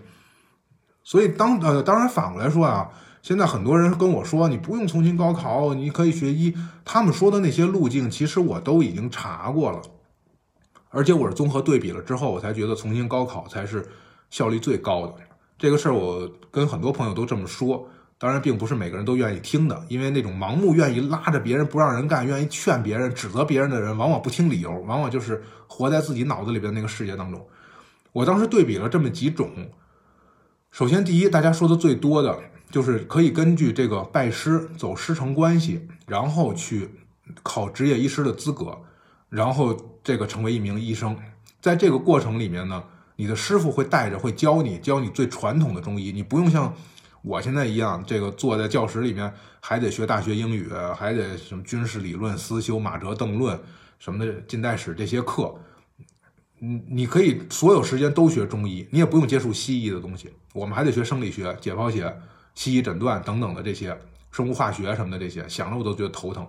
[1.04, 2.88] 所以当呃，当然反过来说啊，
[3.24, 6.56] 现在很多人跟我说，你不用重新高考，你可以学医。
[6.86, 9.82] 他们说的那些路径，其实我都已经查过了，
[10.90, 13.84] 而且我是综合对比了之后，我才觉得重新高考才是
[14.30, 15.16] 效率最高的。
[15.58, 27.48] 这个事儿我跟很多朋友都这么说，当然并不是每个人都愿意听的，因为那种盲目愿意拉着别人不让人干，愿意劝别人、指责别人的人，往往不听理由，往往就是活在自己脑子里边那个世界当中。
[28.12, 29.50] 我当时对比了这么几种。
[30.72, 32.38] 首先，第一，大家说的最多的
[32.70, 36.90] 就是可以根据这个拜师走师承关系，然后去
[37.42, 38.78] 考执业医师的资格，
[39.30, 41.18] 然后这个成为一名医生。
[41.62, 42.84] 在这个过程里面呢，
[43.16, 46.12] 你的师傅会带着，会教你，教你最传统的中医。
[46.12, 46.74] 你不用像
[47.22, 53.60] 我现在一样，这个坐在教室里面还得学大学英语，还得什么军事理论、思修、马哲邓论
[54.00, 55.54] 什么的近代史这些课。
[56.60, 60.30] 你你可以所有时间都学中医，你也不用接触西医的东西。
[60.54, 62.14] 我们还得学生理学、解剖学、
[62.54, 63.98] 西医诊断等等的这些
[64.32, 66.46] 生物化学什么的这些，想着我都觉得头疼。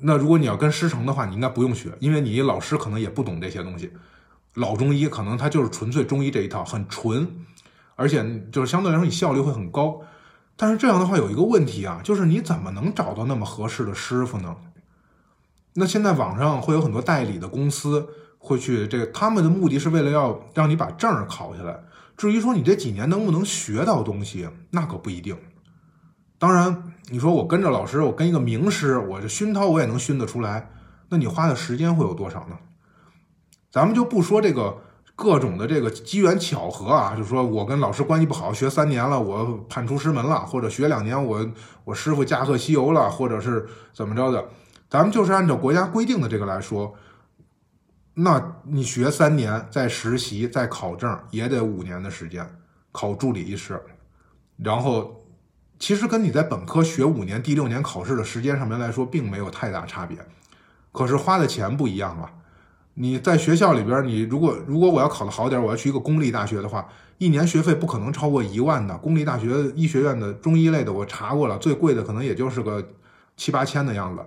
[0.00, 3.90] 那如果你要跟师承的话，你应该不用学，因为你老师可能也不懂这些东西。
[4.54, 7.28] 老中医可能他就是纯粹中医这一套，很纯，
[7.96, 10.00] 而且就是相对来说你效率会很高。
[10.56, 14.56] 但是这样的话有一个问题啊，就是你怎么能找到那么合适的师傅呢？
[15.74, 18.08] 那现在网上会有很多代理的公司。
[18.38, 21.80] 会去这个，他们的目的是为了要让你把证考下来。
[22.16, 25.36] 至于说你这几年能不能学到东西，那可不一定。
[26.38, 30.70] 当然，你说我跟着老师，我跟一个名师，我这熏陶我也能熏得出来。
[31.08, 32.56] 那你花的时间会有多少呢？
[33.68, 34.78] 咱们就不说这个
[35.16, 41.44] 各种的这个机缘巧合啊，就说我跟老师关系不好，学三年了，我叛出师门了，或者学两年，我
[41.84, 44.46] 我师傅驾鹤西游了，或者是怎么着的。
[44.90, 46.94] 咱们就是按照国家规定的这个来说。
[48.18, 52.48] 那你学三年，再实习，再考证，也得五年的时间，
[52.92, 53.78] 考助理医师。
[54.56, 55.22] 然后，
[55.78, 60.16] 其实跟你在本科学五年，第六年考试的时间上面来说，并没有太大差别。
[60.92, 62.32] 可是花的钱不一样啊！
[62.98, 66.86] 你在学校里边，你如果如果我要考的好点，我要去一个公立大学的话，
[67.18, 68.96] 一年学费不可能超过一万的。
[68.98, 72.86] 公立大学医学院的中医类的，我查过了，最贵的可能也就是个
[73.36, 74.22] 七八千的样子。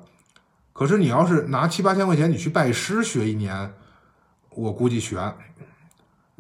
[0.71, 3.73] 可是你要是拿七八千块钱，你去拜师学一年。
[4.55, 5.33] 我估计悬，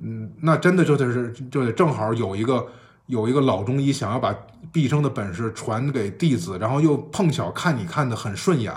[0.01, 2.67] 嗯，那真的就得是就得正好有一个
[3.05, 4.35] 有一个老中医想要把
[4.73, 8.73] 毕生的本事传给弟子，然后又碰巧看你看的很顺眼，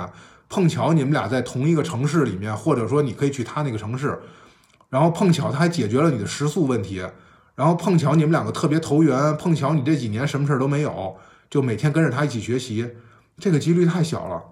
[0.53, 4.21] 碰巧你们俩在同一个城市里面，或者说你可以去他那个城市，
[4.91, 7.03] 然后碰巧他还解决了你的食宿问题，
[7.55, 11.17] 然后碰巧你们两个特别投缘，碰巧你这几年什么事儿都没有，
[11.49, 12.87] 就每天跟着他一起学习，
[13.39, 14.43] 这个几率太小了。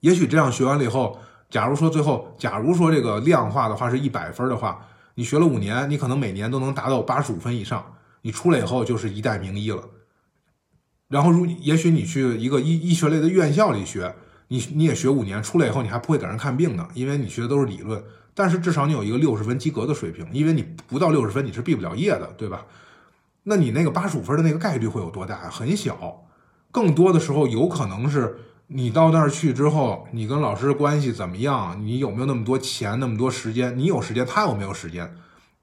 [0.00, 1.16] 也许这样学完了以后，
[1.48, 4.84] 假如说最后，假如说这个量化的话是一百分的话。
[5.16, 7.94] 你学了五年，你可能每年都能达到八十五分以上。
[8.22, 9.80] 你出来以后就是一代名医了。
[11.08, 14.12] 然后，如也许你去一个医医学类的院校里学，
[14.54, 18.02] 你你也学五年，出来以后你还不会给人看病呢，因为你学的都是理论。
[18.34, 22.64] 但是至少你有一个六十分及格的水平，因为你不到六十分你是毕不了业的，对吧？
[23.42, 25.50] 那你那个八十五分的那个概率会有多大？
[25.50, 26.22] 很小。
[26.70, 28.36] 更多的时候有可能是。
[28.66, 31.78] 你到那儿去之后，你跟老师关系怎么样？
[31.84, 33.76] 你有没有那么多钱、那么多时间？
[33.78, 35.14] 你有时间，他有没有时间，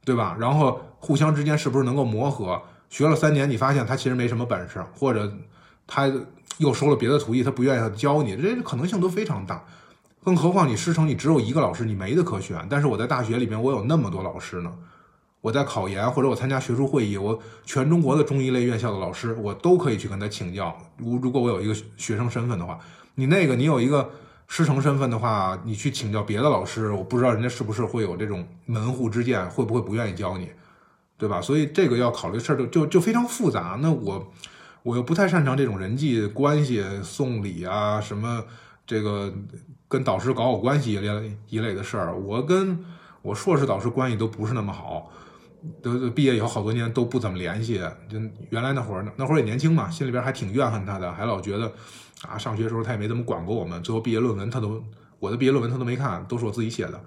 [0.05, 0.37] 对吧？
[0.39, 2.61] 然后互相之间是不是能够磨合？
[2.91, 5.35] 学了三年，你发现他其实没什么本事，或者
[5.87, 6.07] 他
[6.62, 9.64] 又收了别的徒弟，他不愿意教你，这可能性都非常大。
[10.24, 12.66] 更何况你师承你只有一个老师，你没得可选。
[12.70, 14.72] 但是我在大学里面，我有那么多老师呢。
[15.41, 20.78] 我在考研或者我参加学术会议，我全中国的中医类院校的老师，我都可以去跟他请教。
[20.97, 22.80] 如如果我有一个学生身份的话，
[23.16, 24.07] 你那个你有一个
[24.47, 30.47] 师承身份的话，你去请教别的老师，我不知道人家是不是会有这种门户之见，会不会不愿意教你，
[31.18, 31.41] 对吧？
[31.41, 33.80] 所以这个要考虑事儿就就就非常复杂。
[33.82, 34.32] 那我
[34.84, 38.43] 我又不太擅长这种人际关系、送礼啊什么
[38.86, 39.34] 这个
[39.88, 42.84] 跟导师搞好关系一类一类的事儿，我跟
[43.21, 45.11] 我硕士导师关系都不是那么好。
[45.79, 47.79] 都毕业以后好多年都不怎么联系，
[48.09, 48.19] 就
[48.49, 51.71] 原来那会儿那会儿也年轻嘛，心里边还挺怨恨他的，还老觉得
[52.27, 54.84] 啊，上学时候他也没怎么管过我们，最后毕业论文他都
[55.19, 56.99] 我的毕业论文他都没看，都是我自己写的。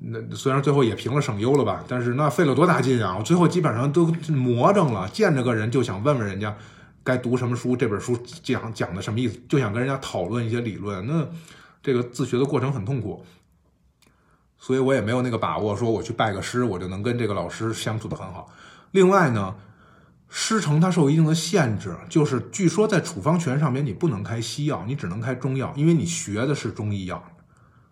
[0.00, 3.16] 那虽然最后也评了省优了吧，但是那费了多大劲啊！
[3.18, 6.54] 我最后基本上都魔怔了，见着个人就想问问人家
[7.02, 11.06] 该读什么书，这本书讲讲的什么意思，就想跟人家讨论一些理论。
[11.06, 11.26] 那
[11.82, 13.24] 这个自学的过程很痛苦。
[14.58, 18.52] 所以我也没有那个把握，说我去拜个师，我就能跟这个老师相处的很好。
[18.90, 19.54] 另外呢，
[20.28, 27.24] 师承它受一定的限制，就是据说在处方权上面你不能开西药，你只能开中药，因为你学的是中医药。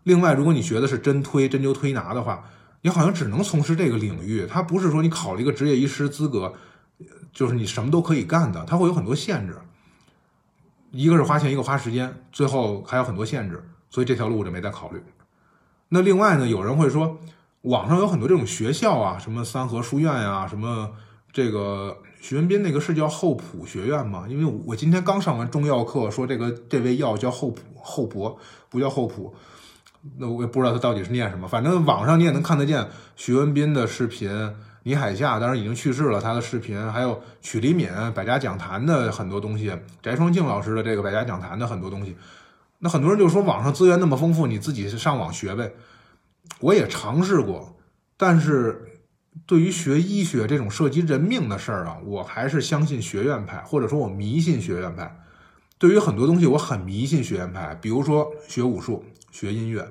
[0.07, 2.45] 另外，如果你学的是针推、针灸推拿的话，
[2.83, 6.55] 你好像只能从事这个领域，它不是说你考了一个执业医师资格，
[7.33, 9.57] 就是你什么都可以干的，它会有很多限制。
[10.93, 15.03] 一个是花钱，一个花时间，最后还有很多限制，所以这条路我就没再考虑。
[15.89, 17.19] 那另外呢，有人会说，
[17.63, 20.89] 网上有很多这种学校啊，什么三和书院呀，什么
[21.33, 24.25] 这个徐文斌那个是叫厚朴学院吗？
[24.29, 28.39] 因为我今天刚上完中药课，说这个这味药叫厚朴厚朴，
[28.71, 29.35] 不叫厚朴。
[30.19, 32.87] 那我也不知道他到底是念什么，反正网上你也能看得见
[33.17, 34.31] 徐文斌的视频，
[34.85, 42.17] 倪海厦当然已经去世了，他的视频，还有曲黎敏百家讲坛的很多东西，翟双庆老师的这个百家讲坛的很多东西。
[42.79, 45.73] 那很多人就说网上资源那么丰富，你自己上网学呗。
[46.61, 47.77] 我也尝试过，
[48.17, 49.01] 但是
[49.47, 55.15] 对于学医学这种涉及人命的事儿啊，我还是相信学院派，或者说我迷信学院派。
[55.79, 59.87] 对于很多东西，我很迷信学院派，比如说学武术、学音乐，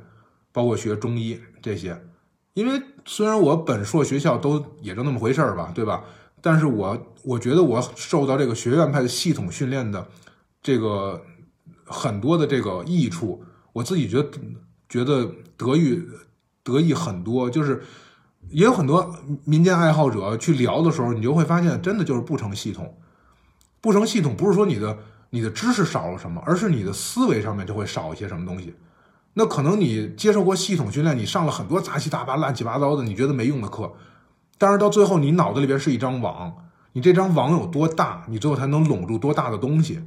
[0.51, 2.01] 包括学中医这些。
[2.53, 6.03] 因为虽然我本硕学校都也就那么回事儿吧，对吧？
[6.41, 10.07] 但是我我觉得我受到这个学院派的系统训练的
[10.61, 11.23] 这个。
[11.87, 14.27] 很多的这个益处，我自己觉得
[14.89, 16.03] 觉得得益
[16.63, 17.83] 得益很多，就是
[18.49, 22.97] 也有很多民间爱好者去聊的时候，你就会发现，真的就是不成系统。
[23.81, 24.97] 不成系统不是说你的
[25.29, 28.73] 你的知识少了什么，而是你的思维上面就会少一些什么东西。
[29.37, 33.93] 那可能你接受过系统训练，你上了很多杂七杂八、乱七八糟的你觉得没用的课，
[34.57, 36.55] 但是到最后你脑子里边是一张网，
[36.93, 40.01] 你这张网有多大，你最后才能拢住多大的东西。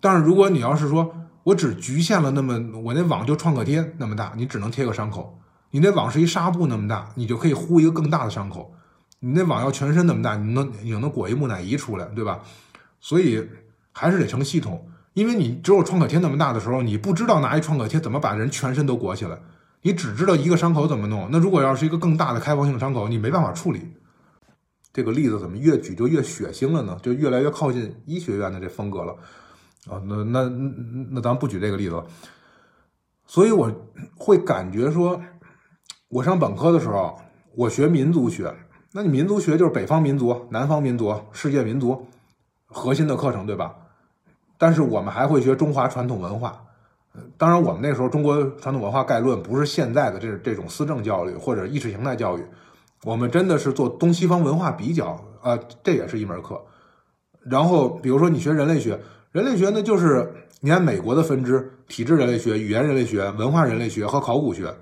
[0.00, 1.14] 但是如果你要是说，
[1.44, 5.38] 我只局限了那么我那网就创可贴那么大，你只能贴个伤口；
[5.70, 8.74] 你那网是一纱布那么大，你就可以糊一个更大的伤口。
[9.20, 12.40] 你那网要全身那么大，你能你能裹一木乃伊出来，对吧？
[13.00, 13.48] 所以
[13.92, 14.86] 还是得成系统，
[15.18, 19.36] 因为你只有创可贴那么大的时候，你不知道拿一创可贴怎么把人全身都裹起来，
[19.82, 21.28] 你只知道一个伤口怎么弄。
[21.32, 23.80] 那如果要是一个更大的开放性伤口，你没办法处理。
[24.92, 26.96] 这个例子怎么越举就越血腥了呢？
[27.02, 29.12] 就越来越靠近医学院的这风格了。
[29.90, 30.48] 啊，那那
[31.10, 32.06] 那咱不举这个例子了。
[33.26, 33.68] 所以我
[34.16, 35.20] 会感觉说，
[36.08, 37.18] 我上本科的时候，
[37.56, 38.54] 我学民族学，
[38.92, 42.06] 那你民族学就是北方民族、南方民族、世界民族
[42.66, 43.74] 核心的课程，对吧？
[44.58, 46.60] 但是我们还会学中华传统文化。
[47.36, 52.44] 当然，我们那时候中国传统文化概论不是现在的这这种思政教育或者意识形态教育，
[53.04, 56.60] 我们真的是做东西方文化比较啊，这也是一门课。
[57.44, 59.00] 然后比如说你学人类学，
[59.32, 64.72] 人类学呢就是你看美国的分支：体质人类学、语言人类学、文化人类学和考古学，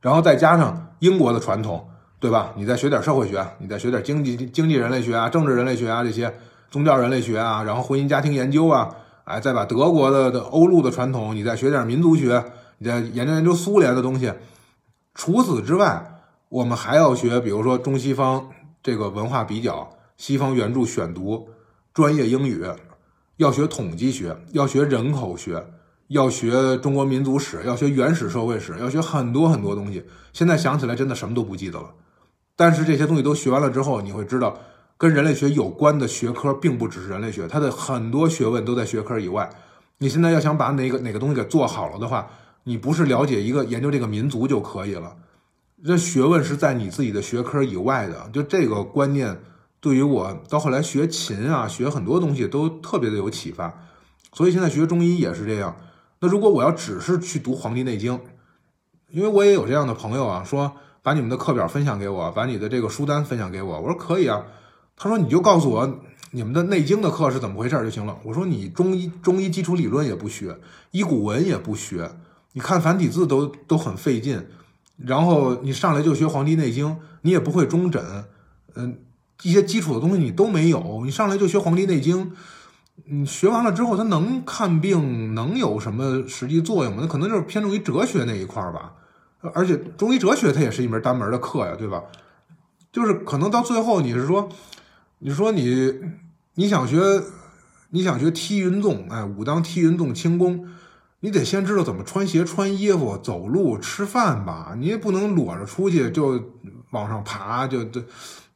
[0.00, 1.86] 然后再加上英国的传统，
[2.20, 2.52] 对吧？
[2.56, 6.32] 你再学点社会学，你再学点经济经济人类学啊、政治人类学啊这些，
[6.70, 8.94] 宗教人类学啊，然后婚姻家庭研究啊，
[9.26, 12.44] 哎，再把德国的的欧陆的传统，你再学点民族学，
[12.78, 14.32] 你再研究研究苏联的东西。
[15.14, 18.48] 除此之外，我们还要学，比如说中西方
[18.84, 21.48] 这个文化比较、西方原著选读、
[21.92, 22.64] 专业英语，
[23.38, 25.66] 要学统计学，要学人口学，
[26.06, 30.04] 要学中国民族史，要学原始社会史，要学很多很多东西。
[30.32, 31.92] 现在想起来，真的什么都不记得了。
[32.54, 34.56] 但是这些东西都学完了之后，你会知道，
[34.98, 39.50] 跟人类学有关的学科并不只是人类学，它的很多学问都在学科以外。
[39.98, 42.30] 你现在要想把哪个哪个东西给做好了的话，
[42.64, 45.16] 你不是了解一个研究这个民族就可以了，
[45.84, 48.30] 这学问是在你自己的学科以外的。
[48.32, 49.38] 就这个观念，
[49.80, 53.72] 对于我到后来学琴啊，学很多东西都特别的有启发。
[54.32, 55.76] 所以现在学中医也是这样。
[56.20, 58.14] 那如果我要只是去读《黄帝内经》，
[59.10, 60.72] 因为我也有这样的朋友啊，说
[61.02, 63.80] 把你们的课表分享给我，把你的这个书单分享给我。
[63.80, 64.42] 我说可以啊。
[64.96, 68.16] 他说你就告诉我你们的《内经》的课是怎么回事就行了。
[68.24, 70.58] 我说你中医中医基础理论也不学，
[70.90, 72.10] 医古文也不学。
[72.52, 74.46] 你看繁体字都都很费劲，
[74.96, 76.86] 然后你上来就学《黄帝内经》，
[77.20, 78.24] 你也不会中诊，
[78.74, 78.98] 嗯，
[79.42, 81.02] 一些基础的东西你都没有。
[81.04, 82.26] 你上来就学《黄帝内经》，
[83.04, 87.02] 你学完了之后，它能看病，能有什么实际作用吗？
[87.02, 88.94] 那可能就是偏重于哲学那一块儿吧。
[89.54, 92.02] 而且中医哲学它也是一门单门的课呀，对吧？
[92.90, 94.48] 就是可能到最后，你是说，
[95.18, 95.92] 你说你
[96.54, 97.22] 你想学，
[97.90, 100.68] 你想学踢云纵，哎，武当踢云纵轻功。
[101.20, 106.40] 你得先知道怎么穿鞋、穿衣服、走路、吃饭吧，你也不能裸着出去就
[106.90, 108.04] 往上爬，就对，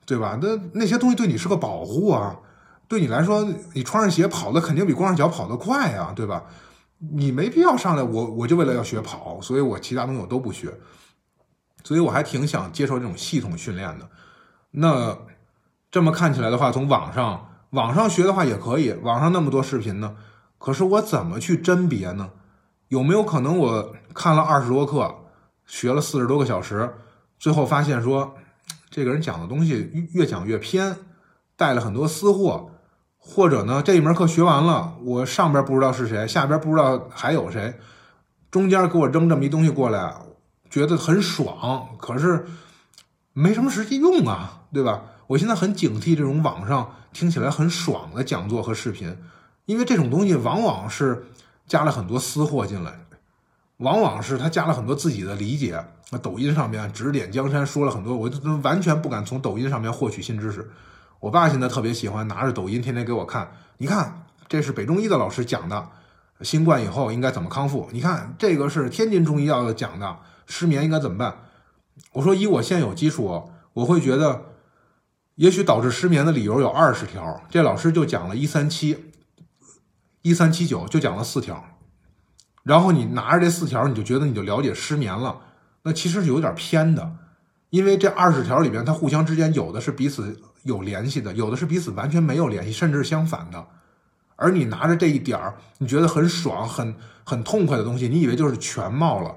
[0.05, 0.39] 对吧？
[0.41, 2.39] 那那些东西对你是个保护啊，
[2.87, 3.43] 对你来说，
[3.73, 6.45] 你穿上鞋跑的肯定比光着脚跑得快啊，对吧？
[6.99, 10.79] 你没必要上来，我我就为了要学跑，所以我其他东西我都不学，
[11.83, 14.09] 所以我还挺想接受这种系统训练的。
[14.73, 15.17] 那
[15.91, 20.15] 这么看起来的话，从网上网上学的话也可以，网上那么多视频呢，
[20.59, 22.31] 可是我怎么去甄别呢？
[22.89, 25.15] 有没有可能我看了二十多课，
[25.67, 26.95] 学了四十多个小时，
[27.39, 28.35] 最后发现说，
[28.89, 30.97] 这个人讲的东西越讲越偏，
[31.57, 32.71] 带了很多私货，
[33.17, 37.79] 或者呢这一门课学完了，我上边不知道是谁，下边不知道还有谁，
[38.51, 40.15] 中间给我扔这么一东西过来，
[40.69, 42.47] 觉得很爽，可是
[43.33, 45.03] 没什么实际用啊，对吧？
[45.31, 49.17] 我现在很警惕这种网上听起来很爽的讲座和视频，
[49.65, 51.27] 因为这种东西往往是。
[51.71, 52.99] 加了很多私货进来，
[53.77, 55.81] 往往是他加了很多自己的理解。
[56.11, 60.69] 那抖音上面指点江山说了很多，我就完全不敢从抖音上面获取新知识。
[61.21, 65.91] 我爸现在特别喜欢拿着抖音天天给我看，你看这是北中医的老师讲的，
[66.41, 67.89] 新冠以后应该怎么康复？
[67.93, 70.17] 你看这个是天津中医药的讲的，
[70.49, 71.37] 失眠应该怎么办？
[72.15, 74.43] 我说以我现有基础，我会觉得，
[75.41, 79.07] 也许导致失眠的理由有二十条，这老师就讲了一三七。
[80.21, 81.65] 一三七九就讲了四条，
[82.63, 85.41] 然后你拿着这四条，你就觉得你就了解失眠了，
[85.85, 87.17] 那其实是有点偏的，
[87.71, 93.67] 因为这二十条里边，它互相之间有的是彼此有联系的，有的是彼此完全没有联系，甚至是相反的。
[94.37, 99.35] 而你拿着这一点儿，你觉得很爽、很很痛快的东西，你以为就是全貌了，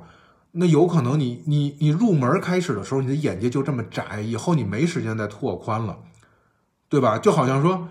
[0.55, 5.97] 那有可能你你你入门开始的时候，你的眼界就这么窄，以后你没时间再拓宽了，
[6.89, 7.17] 对吧？
[7.17, 7.87] 就好像说，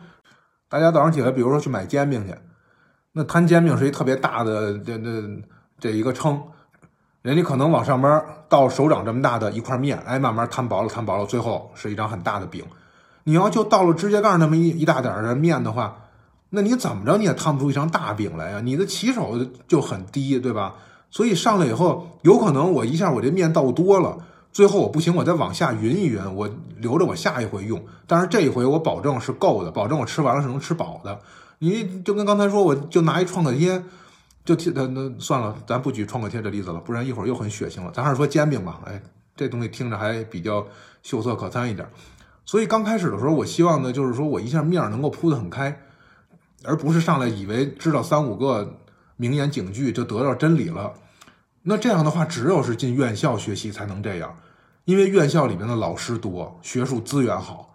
[0.68, 2.32] 大家早上起来，比如说去买煎饼去。
[3.10, 5.42] 那摊煎饼是一特别大的这这
[5.80, 6.40] 这一个称，
[7.22, 12.64] 人家可能往上边到手掌这么大的一块面，哎，慢慢摊薄了，摊薄了，最后是一张很大的饼。
[13.24, 15.96] 你要就到了指甲盖那么一一大点的面的话，
[16.50, 18.60] 那你怎么着你也摊不出一张大饼来呀？
[18.60, 19.36] 你的起手
[19.66, 20.74] 就很低，对吧？
[21.12, 24.16] 所以上来以后，有可能我一下我这面倒多了，
[24.50, 27.80] 最后我不行，我再往下匀一匀，我留着我下一回用。
[28.06, 31.20] 但是这一回我保证是够的，保证我吃完了是能吃饱的。
[31.58, 33.80] 你就跟刚才说，我就拿一创可贴，
[34.44, 37.92] 就贴那那算了，咱不举创可贴这例子了，不然一会儿又很血腥了。
[37.92, 39.00] 咱还是说煎饼吧，哎，
[39.36, 40.66] 这东西听着还比较
[41.02, 41.86] 秀色可餐一点。
[42.46, 45.78] 所以刚开始的时候，我希望呢，就是说我一下面能够铺得很开，
[46.64, 48.78] 而不是上来以为知道三五个
[49.16, 50.92] 名言警句就得到真理了。
[51.62, 54.36] 那这样的话，只有是进院校学习才能这样，
[54.84, 57.74] 因为院校里面的老师多，学术资源好，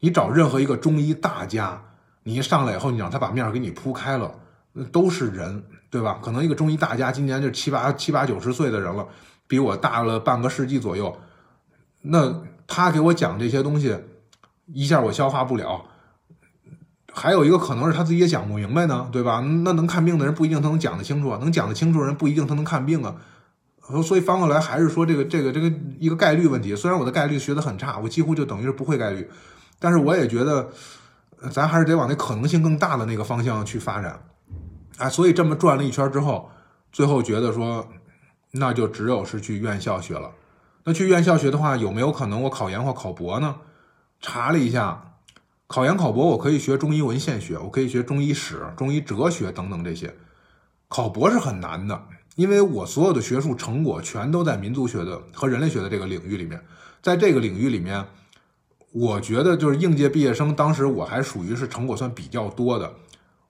[0.00, 1.82] 你找任何一个中医大家。
[2.24, 4.34] 你一上来以后，你让他把面给你铺开了，
[4.92, 6.18] 都是人，对吧？
[6.22, 9.06] 可能一个中医大家今年就七八七八九十岁的人了，
[9.46, 11.16] 比我大了半个世纪左右。
[12.02, 13.96] 那他给我讲这些东西，
[14.66, 15.86] 一下我消化不了。
[17.18, 19.40] 还有一个可能是他自己也讲不明白呢，对吧？
[19.64, 23.16] 那能看病的人不一定他能讲得清楚啊，能讲得清楚的人不一定他能看病啊。
[24.04, 26.76] 所以翻过来还是说这个这个这个一个概率问题。
[26.76, 29.28] 虽然我的概率学得很差，我几乎就等于是不会概率，
[29.80, 30.68] 但是我也觉得，
[31.50, 34.20] 咱还是得往那可能性更大的那个方向去发展。
[34.98, 36.50] 啊，所以这么转了一圈之后，
[36.92, 37.88] 最后觉得说，
[38.52, 40.30] 那就只有是去院校学了。
[40.84, 43.56] 那去院校学的话，有没有可能我考研或考博呢？
[44.20, 45.07] 查了一下，
[45.68, 50.12] 考研考博我可以学中医文献学，我可以学中医史、中医哲学等等这些。
[50.88, 52.02] 考博是很难的。
[52.36, 56.62] 因为我所有的学术成果全都在民族学的和人类学的这个领域里面，
[57.02, 58.04] 在这个领域里面，
[58.92, 62.92] 我觉得就是应届毕业生，当时我还属于是成果算比较多的。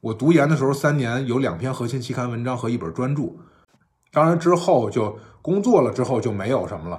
[0.00, 3.24] 我读研的时候三年有两篇核心期刊文章和一本专著，
[4.10, 6.98] 当然之后就工作了之后就没有什么了。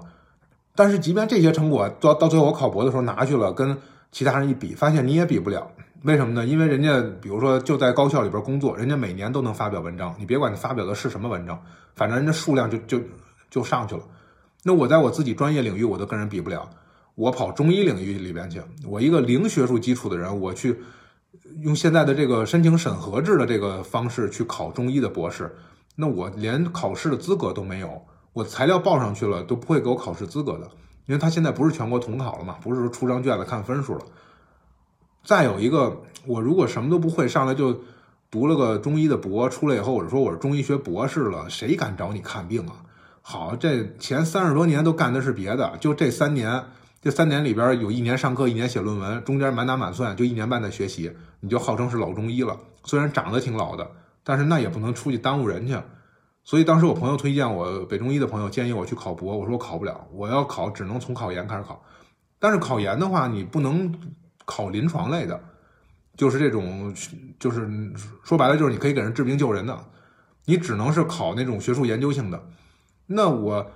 [0.75, 3.75] 但是即便这些成果到到最后我考博的时候拿去了，跟
[4.11, 5.71] 其他人一比，发现你也比不了。
[6.03, 6.45] 为什么呢？
[6.45, 10.15] 因为人家比如说就在高校里边工作，人家每年都能发表文章。
[10.17, 11.61] 你别管你发表的是什么文章，
[11.95, 13.01] 反正人家数量就就
[13.49, 14.01] 就上去了。
[14.63, 16.69] 那我在我自己专业领域我都跟人比不了。
[17.15, 20.79] 我跑中医领域里边去，我一个零学术基础的人，我去
[21.59, 25.53] 用现在的这个申请审核制的这个方式去考中医的博士，
[25.97, 28.01] 那我连考试的资格都没有。
[28.31, 30.69] 我材料报上去了都不会给我考试资格的，
[31.09, 34.05] 因为他现在不是全国统考了嘛，不是说出张卷子看分数了。
[35.23, 37.81] 再有一个，我如果什么都不会，上来就
[38.29, 42.85] 读了个中医的博，出来以后我就说我是中医学博士了，谁敢找你看病啊？
[43.23, 46.63] 好，这前三十多年都干的是别的，就这三年，
[47.01, 52.55] 这三年里边有一年上课，一年写论文，中间满打满算就一年半的学习，你就号称是老中医了。
[52.83, 53.89] 虽然长得挺老的，
[54.23, 55.75] 但是那也不能出去耽误人去。
[56.49, 61.83] 所以当时我朋友推荐我，北中医的朋友建议我去考博，我说我考不了，我要考只能从考研开始考。
[62.39, 63.93] 但是考研的话，你不能。
[64.45, 65.39] 考临床类的，
[66.17, 66.91] 就是这种，
[67.37, 67.69] 就是
[68.23, 69.79] 说白了，就是你可以给人治病救人的，
[70.45, 72.43] 你只能是考那种学术研究性的。
[73.05, 73.71] 那我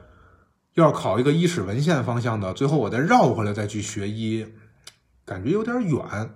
[0.73, 4.47] 要考一个医史文献方向的，最后我再绕回来再去学医，
[5.23, 6.33] 感觉有点远。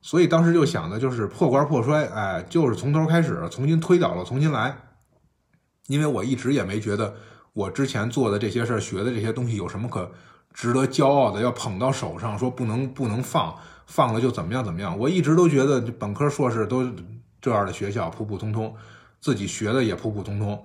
[0.00, 4.76] 所以当时就想的就是破罐破摔，哎，就是从头开始，重新推倒了，重新来。
[5.90, 7.12] 因为我一直也没觉得
[7.52, 10.08] 我之前做的这些事儿、学的这些东西有什么可。
[10.52, 13.54] 值得骄傲的，要捧到手上，说不能不能放，
[13.86, 14.98] 放了就怎么样怎么样。
[14.98, 16.84] 我一直都觉得本科硕士都
[17.40, 18.74] 这样的学校普普通通，
[19.20, 20.60] 自己学的也普普通通，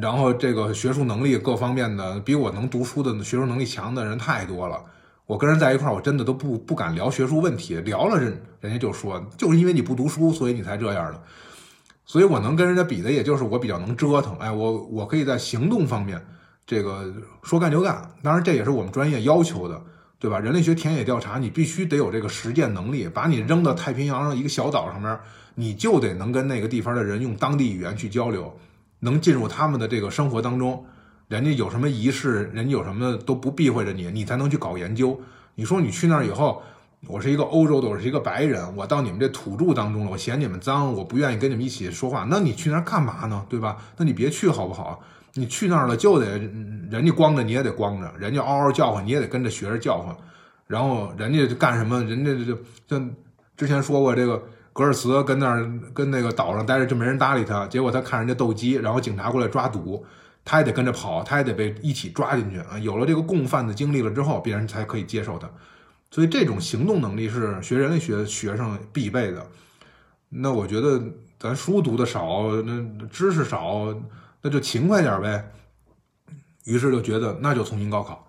[0.00, 4.82] 然后这个学术能力各方面的比我能读书的学术能力强的人太多了。
[5.24, 11.22] 我跟人在一块儿，我真的都不不敢聊学术问题，聊了人人家就说，就是因为你不读书，所以你才这样的。
[12.06, 14.34] 所以我能跟人家比的，也就是我比较能折腾。
[14.38, 16.24] 哎，我我可以在行动方面。
[16.64, 19.80] 这个说干就干，当然这也是我们专业要求的，
[20.18, 20.38] 对吧？
[20.38, 23.08] 人类学田野调查，你必须得有这个实践能力。
[23.08, 25.16] 把你扔到太平洋上一个小岛上面，
[25.54, 28.56] 你就得能跟那个地方的人用当地语言去交流，
[29.00, 30.84] 能进入他们的这个生活当中。
[31.28, 35.20] 人家有什么仪式，人家有什么都不避讳着你，你才能去搞研究。
[35.54, 36.62] 你说你去那儿以后，
[37.08, 43.46] 我是一个欧洲的，我是一个白人，我到你们这土著当中了，我嫌你们脏，我不愿意跟你们一起说话，那你去那儿干嘛呢？
[43.48, 43.76] 对吧？
[43.96, 45.00] 那你别去好不好？
[45.34, 46.38] 你去那儿了，就得
[46.90, 50.16] 人家光着你也得光着，人家嗷嗷叫唤你也得跟着学着叫唤，
[50.66, 53.10] 然后人家干什么，人家就像
[53.56, 54.42] 之前说过，这个
[54.72, 60.04] 格尔茨跟那儿跟那个岛上待着就没人搭理他，结果他看人家斗鸡，然后警察过来抓赌，
[60.44, 62.78] 他也得跟着跑，他也得被一起抓进去啊。
[62.80, 65.48] 有了这个共犯的经历了之后，别人才可以接受他，
[66.10, 69.46] 所以这种行动能力是学人类学学生必备的。
[70.28, 71.02] 那我觉得
[71.38, 73.94] 咱书读的少，那知识少。
[74.42, 75.52] 那就勤快点呗，
[76.66, 78.28] 于是就觉得那就重新高考，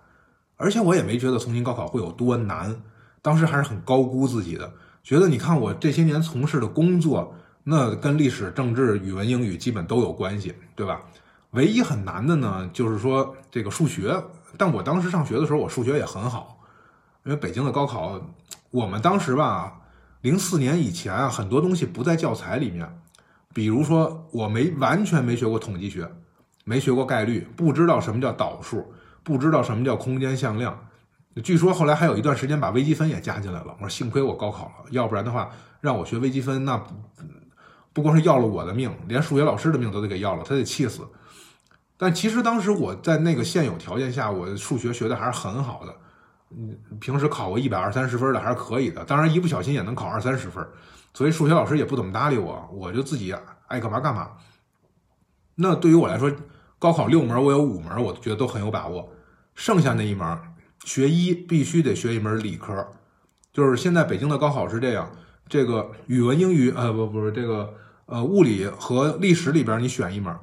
[0.55, 2.75] 而且我也没觉得重新高考会有多难，
[3.21, 4.73] 当时还是很高估自己的，
[5.03, 11.01] 觉得你看我这些年从事的工作，那跟历史、政治、语文、英语基本都有关系，对吧？
[11.51, 14.19] 唯一很难的呢，就是说这个数学，
[14.57, 16.57] 但我当时上学的时候，我数学也很好，
[17.28, 18.21] 因为北京的高考，
[18.71, 19.82] 我们当时吧，
[20.21, 22.89] 零四年以前啊，很多东西不在教材里面。
[23.53, 26.09] 比如说，我没完全没学过统计学，
[26.63, 30.88] 没学过概率，不知道什么叫导数，不知道什么叫空间向量。
[31.43, 33.75] 据说后来还有一段时间把微积分也加进来了。
[33.78, 35.49] 我说幸亏我高考了，要不然的话
[35.82, 36.82] 让我学微积分，那
[37.91, 41.01] 不光是要了我的命，连数学老师的命都得给要了，他得气死。
[41.97, 45.93] 但其实当时我在那个现有条件下，我数学学的还是很好的，
[46.50, 49.04] 嗯，平时考个一百二三十分的还是可以的。
[49.06, 50.66] 当然一不小心也能考二三十分。
[51.14, 53.34] 所以数学老师也不怎么搭理我，我就自己
[53.68, 54.30] 爱干嘛干嘛。
[55.56, 56.32] 那对于我来说，
[56.78, 59.12] 高考六门我有五门，我觉得都很有把握。
[59.56, 60.39] 剩下那一门
[60.86, 62.88] 学医必须得学一门理科，
[63.52, 65.12] 就是现在北京的高考是这样，
[65.50, 67.74] 这个语文、英语，呃，不，不是这个，
[68.06, 70.38] 呃，物理和历史里边你选一门，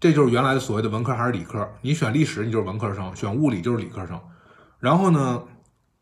[0.00, 1.68] 这就是原来的所谓的文科还是理科。
[1.80, 4.20] 你选历史，你就是文科生；选物理就是理科生。
[4.78, 5.42] 然后呢，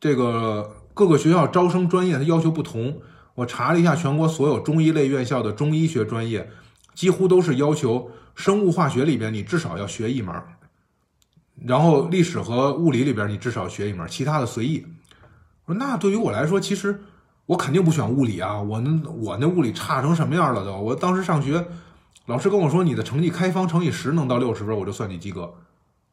[0.01, 3.01] 这个各个学校招生专业它要求不同。
[3.35, 6.49] 我查了一下，全国所有中医类院校的中医学专业，
[6.95, 10.35] 几乎都是要求生物化学里边你至少要学一门，
[11.64, 14.87] 然后历史和物理里边你至少学一门，其他的随意。
[15.64, 17.03] 我说那对于我来说，其实
[17.47, 20.72] 我肯定不选物理啊，我那我那物理差成什么样了都。
[20.77, 21.66] 我当时上学，
[22.27, 25.53] 老师跟我说你的成绩开方乘以十能到六十分，我就算你及格。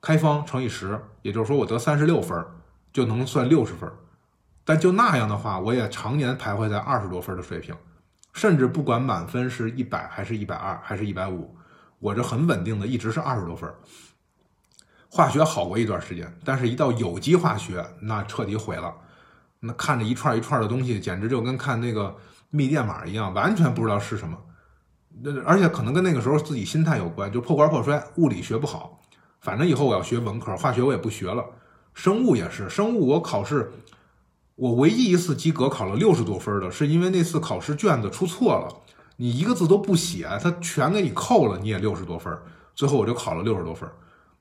[0.01, 2.43] 开方乘以十，也就是说我得三十六分
[2.91, 3.89] 就能算六十分。
[4.65, 7.75] 但就那样的话，我也常年徘徊在二十多分的水平，
[8.33, 11.55] 甚至不管满分是一百还是一百二还是一百五，
[11.99, 13.69] 我这很稳定的一直是二十多分。
[15.09, 18.93] 化学好过一段时间，但是一到有机化学，那彻底毁了。
[19.59, 22.15] 那看着一串一串的东西，简直就跟看那个
[22.49, 24.37] 密电码一样，完全不知道是什么。
[25.21, 29.00] 那而且可能跟那个时候自己心态有关，就破罐破摔，物理学不好，
[29.41, 31.43] 反正以后我要学文科，化学我也不学了。
[31.93, 33.71] 生物也是，生物我考试。
[34.55, 38.71] 我唯一一次及格考了六十多分的，是因为那次考试卷子出错了，
[39.17, 42.37] 你一个字都不写，他全给你扣了，你也六十多分。
[42.75, 43.89] 最后我就考了六十多分。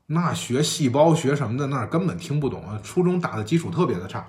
[0.07, 2.79] 那学细胞学什么的，那根本听不懂啊！
[2.83, 4.27] 初中打的基础特别的差。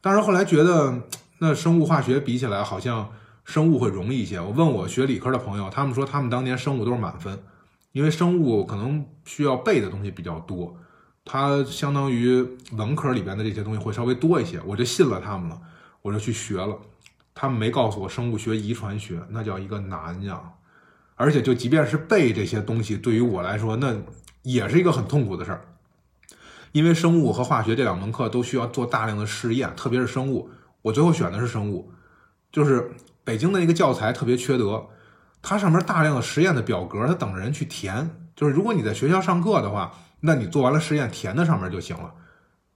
[0.00, 1.02] 但是后来觉得，
[1.38, 3.10] 那生物化学比起来，好像
[3.44, 4.40] 生物会容易一些。
[4.40, 7.38] 我问我学理科的朋友，他们说他们当年生物都是满分，
[7.98, 10.72] 因为生物可能需要背的东西比较多。
[11.24, 12.46] 它相当于
[12.76, 15.60] 文科里边的这些东西会稍微多一些，我就信了他们了，
[16.00, 16.78] 我就去学了。
[17.34, 20.40] 他们没告诉我生物学、遗传学那叫一个难呀，
[21.16, 23.96] 而且就即便是背这些东西，对于我来说那
[24.42, 25.66] 也是一个很痛苦的事儿。
[26.70, 30.48] 因为生物和化学这两门课都需要做大量的试验，特别是生物，
[30.82, 31.90] 我最后选的是生物，
[32.52, 32.92] 就是
[33.24, 34.86] 北京的那个教材特别缺德，
[35.42, 38.10] 它上面大量的实验的表格，它等着人去填。
[38.36, 39.92] 就是如果你在学校上课的话。
[40.20, 42.12] 那你做完了实验填在上面就行了，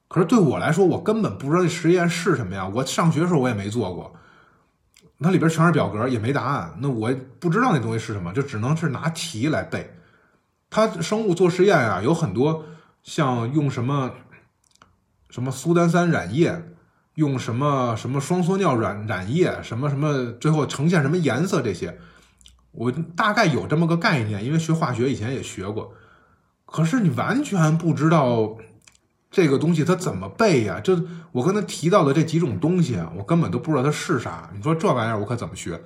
[0.06, 2.70] 可是对我来说，我根本不知道这实验是什么呀。
[2.72, 4.14] 我上学的时候我也没做过，
[5.18, 6.72] 那里边全是表格，也没答案。
[6.78, 9.92] 那我不知道那东西是什么，就只能是拿题来背。
[10.70, 12.64] 它生物做实验啊，有很多
[13.02, 14.12] 像用什么
[15.28, 16.62] 什么苏丹三染液，
[17.14, 21.98] 用什么什么双缩尿染染液，什么什么，最后呈现什么颜色这些，
[22.72, 25.92] 我大概有这么个概念，因为学化学以前也学过。
[26.64, 28.56] 可是你完全不知道
[29.30, 30.80] 这个东西它怎么背呀？
[30.80, 30.98] 就
[31.32, 34.50] 我跟他提到的这几种东西啊，我根本都不知道它是啥。
[34.54, 35.80] 你说这玩意儿我可怎么学？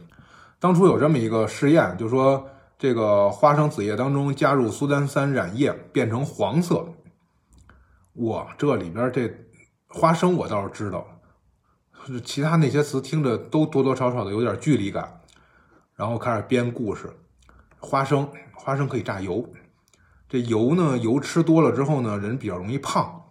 [0.58, 6.86] 当初有这么一个试验，就说这个花生子叶当中加入苏丹三染液变成黄色。
[8.14, 9.28] 哇，这里边这
[9.88, 11.04] 花生我倒是知道，
[12.24, 15.20] 其他那些词听着都多多少少的有点距离感。
[15.96, 17.10] 然后开始编故事，
[17.80, 19.44] 花生花生可以榨油。
[20.28, 23.22] 这油呢，油吃多了之后呢，人比较容易胖，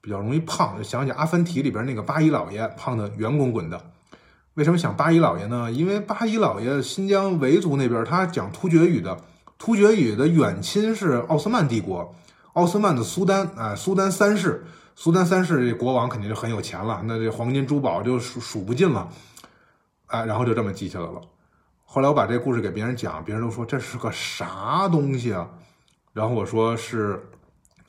[0.00, 0.76] 比较容易胖。
[0.78, 3.90] 就想起《阿凡提》里边那个八一老爷，胖的圆滚滚的。
[4.54, 5.70] 为什么想八一老爷呢？
[5.70, 9.16] 因为八一老爷新疆维族那边，他讲突厥语的，
[9.58, 12.14] 突厥语的远亲是奥斯曼帝国，
[12.54, 14.64] 奥斯曼的苏丹，哎，苏丹三世，
[14.96, 19.08] 苏丹三世这国王肯定就很有钱了，那这黄金珠宝就数数不尽了，
[20.06, 21.20] 哎，然后就这么记下来了。
[21.90, 25.48] 后来我把这故事给别人讲，别人都说这是个啥东西啊？
[26.12, 27.30] 然后我说是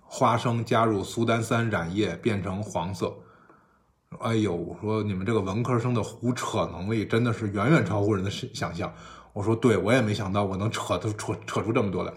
[0.05, 3.13] 花生加入苏丹三染液变成黄色，
[4.21, 8.89] 哎呦，我说你们这个文科生的胡扯能力真的是远远超乎人的想象。
[9.33, 12.13] 我说对，我也没想到我能扯出扯扯出这么多来，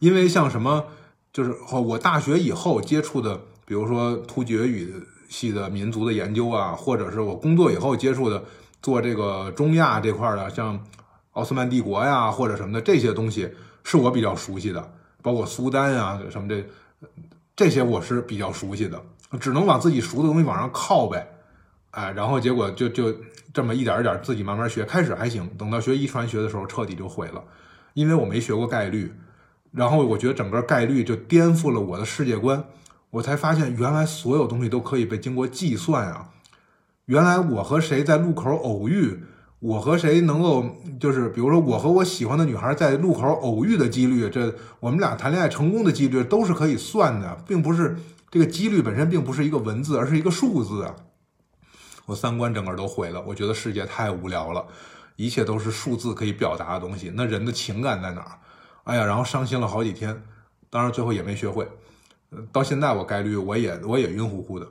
[0.00, 0.84] 因为像什么
[1.32, 4.92] 就是我大学以后接触的，比如说突厥语
[5.28, 8.42] 系的民族的研究啊，或者是我工作以后接触的
[8.82, 10.76] 做这个中亚这块的，像
[11.40, 13.50] 奥斯曼帝国呀或者什么的这些东西，
[13.82, 14.92] 是我比较熟悉的。
[15.22, 16.62] 包括苏丹啊什么的，
[17.56, 19.02] 这些我是比较熟悉的，
[19.38, 21.26] 只能往自己熟的东西往上靠呗，
[21.90, 23.14] 哎，然后结果就就
[23.52, 27.42] 这么一点一点自己慢慢学，开始还行，等到学遗传学的时候彻底就毁了，
[27.94, 29.12] 因为我没学过概率，
[29.72, 32.64] 然后我觉得整个概率就颠覆了我的世界观，
[33.10, 36.30] 我才发现原来所有东西都可以被经过计算啊，
[37.04, 39.22] 原来我和谁在路口偶遇。
[39.60, 40.64] 我和谁能够，
[40.98, 47.96] 就是比如说我和我喜欢的女孩在路口偶遇的几率，这我们俩谈恋爱成功的几率都是可以算的，并不是
[48.30, 50.96] 这个几率本身并不是一个文字，而是一个数字啊。
[52.06, 54.66] 我三观整个都毁了，我觉得世界太无聊了，
[55.16, 58.38] 一切都是数字可以表达的东西，那人的情感在哪儿？
[58.84, 60.22] 哎呀，然后伤心了好几天，
[60.70, 61.68] 当然最后也没学会。
[62.50, 64.66] 到现在我概率我也我也晕乎乎的。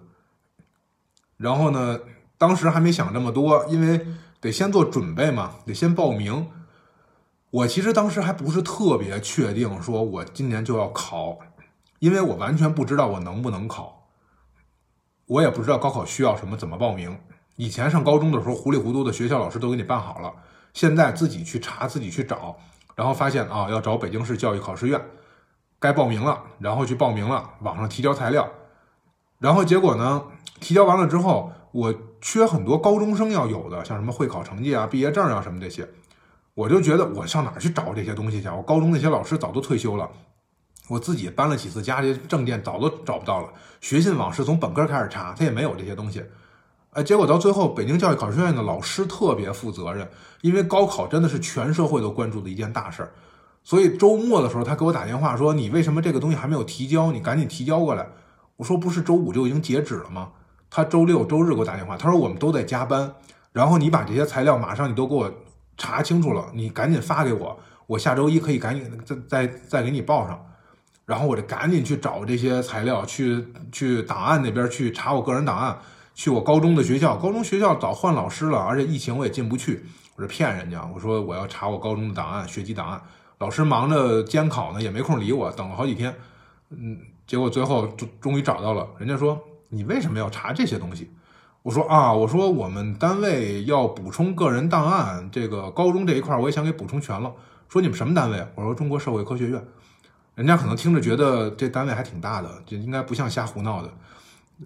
[1.37, 1.99] 然后呢，
[2.39, 4.05] 当时还没想这么多，因为
[4.41, 6.49] 得先做准备嘛，得先报名。
[7.51, 11.39] 我其实当时还不是特别确定，说我今年就要考，
[11.99, 14.07] 因为我完全不知道我能不能考，
[15.25, 17.19] 我也不知道高考需要什么，怎么报名。
[17.55, 20.31] 以前上高中的时候，糊里糊涂的学校老师都给你办好了，
[20.73, 22.55] 现在自己去查，自己去找，
[22.95, 25.01] 然后发现啊，要找北京市教育考试院，
[25.79, 28.47] 该报名了，然后去报名了，网上提交材料，
[29.39, 30.23] 然后结果呢，
[30.59, 35.87] 提交完了之后，我缺很多高中生要有的，像什么会考成绩啊、毕业证啊什么这些。
[36.53, 38.49] 我就觉得我上哪儿去找这些东西去？
[38.49, 40.09] 我高中那些老师早都退休了，
[40.89, 43.49] 我自己搬了几次家，这些证件早都找不到了。
[43.79, 46.21] 学信网是从本科开始查，他也没有这些东西。
[46.91, 50.09] 哎，结果到最后，北京教育考试院的老师特别负责任，
[50.41, 53.11] 因为高考真的是全社会都关注的一件大事儿，
[53.63, 57.11] 所以周末的时候他给我打电话说：“你为什么这个东西还没有提交？
[57.11, 58.07] 你赶紧提交过来。”
[58.57, 60.31] 我说：“不是周五就已经截止了吗？”
[60.69, 63.13] 他周六周日给我打电话，他说：“我们都在加班，
[63.51, 65.31] 然后你把这些材料马上你都给我。”
[65.81, 67.57] 查清楚了，你赶紧发给我，
[67.87, 70.45] 我下周一可以赶紧再再再给你报上。
[71.05, 75.79] 然后我就赶紧去找这些材料，去去档案那边去查我个人档案，
[76.13, 79.85] 去我高中的学校，高中学校早换老师了，而且疫情我也进不去，
[80.17, 83.01] 我是骗人家，我说我要查我高中的档案，学籍档案，
[83.37, 86.13] 老师忙着监考呢，也没空理我，等了好几天，
[86.71, 91.09] 嗯，结果最后终终于找到了，人家说你为什么要查这些东西？
[91.61, 97.33] 我说啊，我说我们单位要补充个人档案，这个高中这一块我也想给补充全了。
[97.67, 98.47] 说你们什么单位？
[98.55, 99.63] 我说中国社会科学院。
[100.35, 103.93] 人家可能听着觉得这单位还挺大的，就应该不像瞎胡闹的，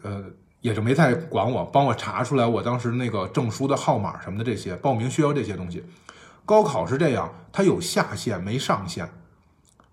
[0.04, 0.24] 呃，
[0.62, 5.84] 也就没太管我，帮我查出来我当时那个证书的号码什么的这些，报名需要这些东西。
[6.46, 9.10] 高考是这样，它有下限没上限，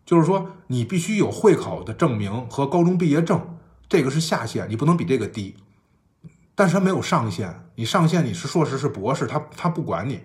[0.04, 3.40] 就是说你必须有会考的证明和高中毕业证，
[3.90, 5.56] 这个是下限，你不能比这个低。
[6.54, 10.20] 但是它没有上限，你上限你是硕士是博士，他他不管你，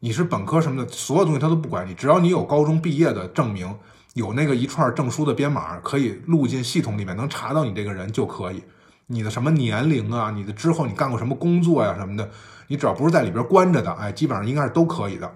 [0.00, 3.76] 你是本科什么的，所有东西他都不管你，只要你有高中毕业的证明，
[4.14, 8.64] 有那个一串证书的编码，可以录进系统里面，能查到你这个人就可以。
[9.06, 12.30] 你的什么年龄啊，你的之后你干过什么工作呀什么的，
[12.68, 15.30] 你只要不是在里边关着的，哎，基本上应该是都可以的。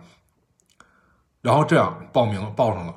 [1.43, 2.95] 然后这样报名报上了，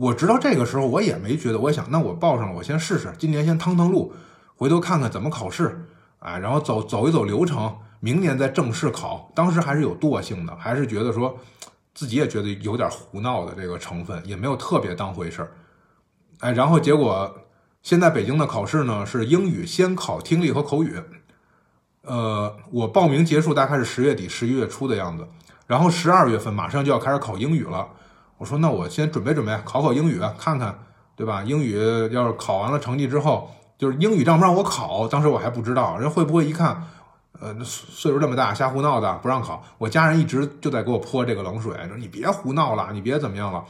[0.00, 4.14] 我直到这个时候我也没觉得，我想那我报上了，我先试试，今年先趟趟路，
[4.56, 5.86] 回头看看怎么考试。
[6.20, 9.30] 啊，然后走走一走流程，明年再正式考。
[9.34, 11.38] 当时还是有惰性的，还是觉得说，
[11.94, 15.52] 自己也觉得有点胡闹的这个成分，也没有特别当回事儿。
[16.38, 17.34] 哎，然后结果
[17.82, 20.98] 现在北京的考试呢是英语先考听力和口语。
[22.02, 25.26] 呃，我报名结束大概是十月底、十一月初的样子，
[25.66, 27.86] 然后十二月份马上就要开始考英语了。
[28.40, 30.76] 我说那我先准备准备考考英语，看看
[31.14, 31.44] 对吧？
[31.44, 31.78] 英语
[32.10, 33.50] 要是考完了成绩之后。
[33.80, 36.86] 就是英语让不让我考，当时我还不知道，人会不会一看，
[37.40, 39.64] 呃，岁数这么大瞎胡闹的不让考。
[39.78, 43.64] 我家人一直就在给我泼这个冷水，说你别胡闹了，你别怎么样了，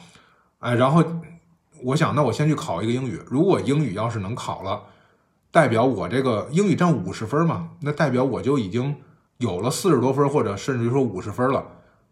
[0.59, 1.05] 哎，然后
[1.85, 3.23] 我想，那我先去考一个英语。
[3.29, 4.83] 如果英语要是能考了，
[5.53, 8.97] 代表我这个英语占五十分嘛，那代表我就已经
[9.39, 11.65] 有了四十多分，或者甚至于说五十分了。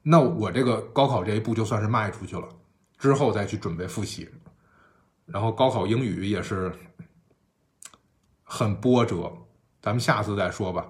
[0.09, 2.49] 那我这个高考这一步就算是迈出去了，
[2.99, 4.29] 之后再去准备复习，
[5.27, 6.73] 然后高考英语也是。
[8.51, 9.31] 很波折，
[9.83, 10.87] 咱们下次再说吧。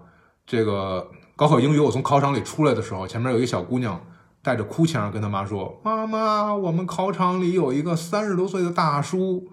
[0.47, 4.01] 这个高考英语，我从考场里出来的时候，前面有一个小姑娘
[4.43, 9.51] 带着哭腔跟她妈说：“妈妈，我们考场里有一个三十多岁的大叔。”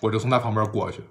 [0.00, 1.02] 我就从他旁边过去，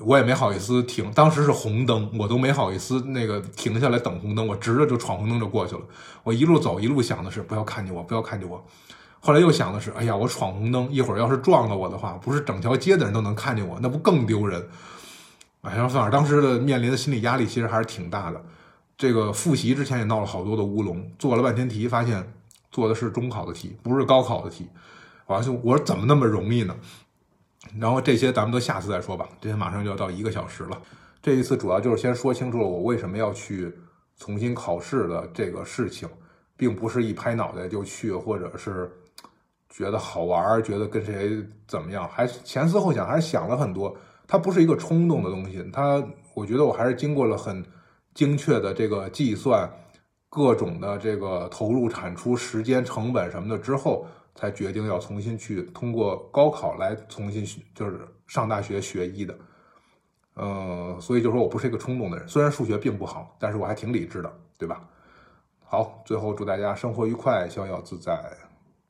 [0.00, 5.82] 我也没好意思停，当时是红灯，我都没好意思那个停下来等红灯，我直着就闯红灯就过去了。
[6.22, 8.64] 我一路走，一路想的是不要看见我，不要看见我。
[9.20, 14.64] 后来又想的是，哎呀，我闯红灯，一会儿要是撞了我的话，不是整条街的人都能看见我，那不更丢人？
[15.62, 18.40] 哎，然后反正当时的面临的心理压力其实还是挺大的。
[18.96, 22.32] 这个复习之前也闹了好多的乌龙，做了半天题，发现
[22.70, 24.68] 做的是中考的题，不是高考的题。
[25.26, 26.76] 我说我说怎么那么容易呢？
[27.78, 29.28] 然后这些咱们都下次再说吧。
[29.40, 30.80] 这些马上就要到一个小时了。
[31.20, 33.72] 这一次主要就是先说清楚了我为什么要去
[34.16, 36.08] 重新考试的这个事情，
[36.56, 38.90] 并不是一拍脑袋就去，或者是
[39.68, 43.94] 觉得好玩，觉得跟谁怎么样，还前思后想，还是想了很多。
[44.26, 46.02] 它不是一个冲动的东西，它
[46.34, 47.64] 我觉得我还是经过了很
[48.14, 49.68] 精确的这个计算，
[50.28, 54.06] 各种的这个投入产出、时间成本什么的之后，
[54.38, 59.36] 才决定要重新去通过高考来重新就是上大学学医的。
[60.36, 64.88] 嗯，所以就说我不是一个冲动的人，虽然数学并不好，但是我还挺理智的，对吧？
[65.64, 68.47] 好，最后祝大家生活愉快，逍遥自在。